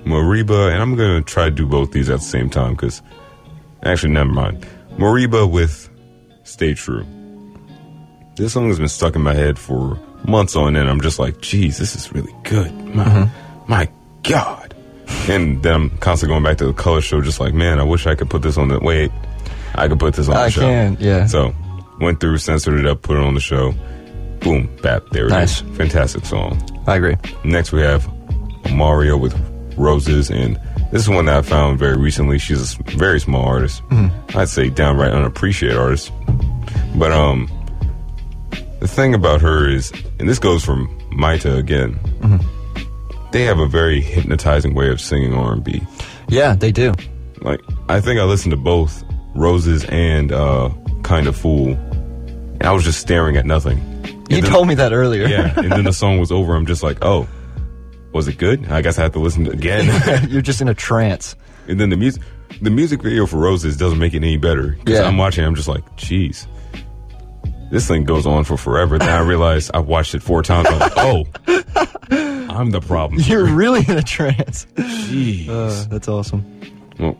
Mereba, 0.04 0.72
and 0.72 0.82
I'm 0.82 0.96
gonna 0.96 1.22
try 1.22 1.44
to 1.44 1.50
do 1.50 1.66
both 1.66 1.92
these 1.92 2.10
at 2.10 2.18
the 2.18 2.24
same 2.24 2.50
time 2.50 2.72
because 2.72 3.02
actually, 3.82 4.12
never 4.12 4.30
mind. 4.30 4.66
Mereba 4.96 5.50
with 5.50 5.88
"Stay 6.44 6.74
True." 6.74 7.06
This 8.36 8.54
song 8.54 8.68
has 8.68 8.78
been 8.78 8.88
stuck 8.88 9.14
in 9.14 9.22
my 9.22 9.34
head 9.34 9.58
for 9.58 9.98
months 10.26 10.56
on 10.56 10.76
end. 10.76 10.88
I'm 10.88 11.00
just 11.00 11.18
like, 11.18 11.40
geez, 11.40 11.78
this 11.78 11.94
is 11.94 12.12
really 12.12 12.34
good. 12.44 12.72
My, 12.94 13.04
mm-hmm. 13.04 13.70
my 13.70 13.88
God. 14.22 14.74
And 15.28 15.62
then 15.62 15.74
I'm 15.74 15.98
constantly 15.98 16.34
going 16.34 16.42
back 16.42 16.56
to 16.58 16.66
the 16.66 16.72
color 16.72 17.00
show, 17.00 17.20
just 17.20 17.40
like, 17.40 17.52
man, 17.52 17.78
I 17.78 17.82
wish 17.82 18.06
I 18.06 18.14
could 18.14 18.30
put 18.30 18.42
this 18.42 18.56
on 18.56 18.68
the 18.68 18.78
wait. 18.80 19.12
I 19.74 19.86
could 19.88 20.00
put 20.00 20.14
this 20.14 20.28
on 20.28 20.36
I 20.36 20.44
the 20.46 20.50
show. 20.50 20.60
I 20.62 20.64
can, 20.64 20.96
yeah. 20.98 21.26
So 21.26 21.54
went 22.00 22.20
through, 22.20 22.38
censored 22.38 22.80
it 22.80 22.86
up, 22.86 23.02
put 23.02 23.16
it 23.16 23.22
on 23.22 23.34
the 23.34 23.40
show. 23.40 23.74
Boom, 24.42 24.68
bap, 24.82 25.08
there 25.10 25.24
it 25.24 25.26
is. 25.26 25.32
Nice. 25.32 25.60
Fantastic 25.76 26.24
song. 26.26 26.60
I 26.86 26.96
agree. 26.96 27.16
Next, 27.44 27.72
we 27.72 27.80
have 27.80 28.04
Amaria 28.64 29.18
with 29.18 29.34
Roses, 29.78 30.30
and 30.30 30.56
this 30.90 31.02
is 31.02 31.08
one 31.08 31.26
that 31.26 31.36
I 31.36 31.42
found 31.42 31.78
very 31.78 31.96
recently. 31.96 32.38
She's 32.38 32.78
a 32.78 32.82
very 32.96 33.20
small 33.20 33.44
artist. 33.44 33.82
Mm-hmm. 33.88 34.38
I'd 34.38 34.48
say 34.48 34.68
downright 34.68 35.12
unappreciated 35.12 35.78
artist. 35.78 36.12
But 36.96 37.12
um, 37.12 37.48
the 38.80 38.88
thing 38.88 39.14
about 39.14 39.40
her 39.40 39.68
is, 39.68 39.92
and 40.18 40.28
this 40.28 40.38
goes 40.38 40.64
from 40.64 40.88
Maeta 41.10 41.56
again. 41.56 41.94
Mm-hmm. 42.20 43.30
They 43.30 43.44
have 43.44 43.58
a 43.58 43.66
very 43.66 44.00
hypnotizing 44.00 44.74
way 44.74 44.90
of 44.90 45.00
singing 45.00 45.32
R&B. 45.34 45.82
Yeah, 46.28 46.54
they 46.54 46.72
do. 46.72 46.92
Like 47.40 47.60
I 47.88 48.00
think 48.00 48.20
I 48.20 48.24
listened 48.24 48.50
to 48.50 48.56
both 48.56 49.02
Roses 49.34 49.84
and 49.86 50.32
uh, 50.32 50.70
Kind 51.02 51.26
of 51.26 51.36
Fool, 51.36 51.70
and 51.70 52.62
I 52.64 52.72
was 52.72 52.84
just 52.84 53.00
staring 53.00 53.36
at 53.36 53.46
nothing. 53.46 53.80
You 54.36 54.42
then- 54.42 54.50
told 54.50 54.68
me 54.68 54.74
that 54.76 54.92
earlier. 54.92 55.26
yeah, 55.26 55.52
and 55.58 55.70
then 55.72 55.84
the 55.84 55.92
song 55.92 56.18
was 56.18 56.30
over. 56.32 56.54
I'm 56.54 56.66
just 56.66 56.82
like, 56.82 56.98
oh, 57.02 57.28
was 58.12 58.28
it 58.28 58.38
good? 58.38 58.66
I 58.70 58.82
guess 58.82 58.98
I 58.98 59.02
have 59.02 59.12
to 59.12 59.18
listen 59.20 59.44
to 59.44 59.50
it 59.52 59.54
again. 59.58 60.28
You're 60.30 60.42
just 60.42 60.60
in 60.60 60.68
a 60.68 60.74
trance. 60.74 61.34
and 61.68 61.78
then 61.80 61.88
the 61.90 61.96
music, 61.96 62.22
the 62.60 62.70
music 62.70 63.02
video 63.02 63.26
for 63.26 63.38
Roses 63.38 63.76
doesn't 63.76 63.98
make 63.98 64.12
it 64.14 64.18
any 64.18 64.36
better. 64.36 64.72
Because 64.72 64.98
Yeah. 65.00 65.06
I'm 65.06 65.16
watching, 65.16 65.44
I'm 65.44 65.54
just 65.54 65.68
like, 65.68 65.84
jeez, 65.96 66.46
this 67.70 67.88
thing 67.88 68.04
goes 68.04 68.26
on 68.26 68.44
for 68.44 68.56
forever. 68.58 68.98
Then 68.98 69.08
I 69.08 69.20
realized 69.26 69.70
I 69.72 69.78
watched 69.78 70.14
it 70.14 70.22
four 70.22 70.42
times. 70.42 70.68
I'm 70.70 70.78
like, 70.78 70.92
oh, 70.96 71.24
I'm 72.50 72.70
the 72.70 72.80
problem. 72.80 73.20
You're 73.24 73.46
really 73.46 73.80
in 73.88 73.96
a 73.96 74.02
trance. 74.02 74.66
Jeez. 74.76 75.48
Uh, 75.48 75.88
that's 75.88 76.06
awesome. 76.08 76.44
Well, 76.98 77.16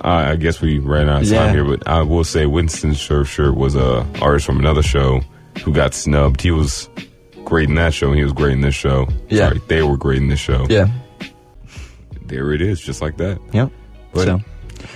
I, 0.00 0.32
I 0.32 0.36
guess 0.36 0.60
we 0.60 0.78
ran 0.80 1.08
out 1.08 1.22
of 1.22 1.28
time 1.28 1.34
Yeah. 1.36 1.52
here, 1.52 1.64
but 1.64 1.86
I 1.86 2.02
will 2.02 2.24
say 2.24 2.46
Winston 2.46 2.90
Surfshirt 2.90 3.54
was 3.56 3.76
a 3.76 4.04
artist 4.20 4.46
from 4.46 4.58
another 4.58 4.82
show 4.82 5.20
who 5.64 5.72
got 5.72 5.94
snubbed. 5.94 6.40
He 6.40 6.50
was 6.50 6.88
great 7.44 7.68
in 7.68 7.74
that 7.76 7.94
show, 7.94 8.08
and 8.08 8.16
he 8.18 8.24
was 8.24 8.32
great 8.32 8.52
in 8.52 8.60
this 8.62 8.74
show. 8.74 9.08
Yeah. 9.28 9.48
Sorry, 9.48 9.60
they 9.68 9.82
were 9.82 9.96
great 9.96 10.18
in 10.18 10.28
this 10.28 10.40
show. 10.40 10.66
Yeah. 10.68 10.88
There 12.26 12.52
it 12.52 12.62
is, 12.62 12.80
just 12.80 13.02
like 13.02 13.16
that. 13.18 13.38
Yep. 13.52 13.70
But- 14.12 14.24
so, 14.24 14.40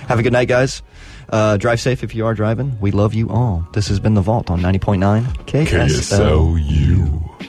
have 0.07 0.19
a 0.19 0.23
good 0.23 0.33
night, 0.33 0.47
guys. 0.47 0.81
Uh, 1.29 1.57
drive 1.57 1.79
safe 1.81 2.03
if 2.03 2.15
you 2.15 2.25
are 2.25 2.33
driving. 2.33 2.77
We 2.79 2.91
love 2.91 3.13
you 3.13 3.29
all. 3.29 3.67
This 3.73 3.89
has 3.89 3.99
been 3.99 4.13
The 4.13 4.21
Vault 4.21 4.49
on 4.49 4.61
90.9 4.61 5.25
KSLU. 5.45 5.67
KSLU. 5.67 7.46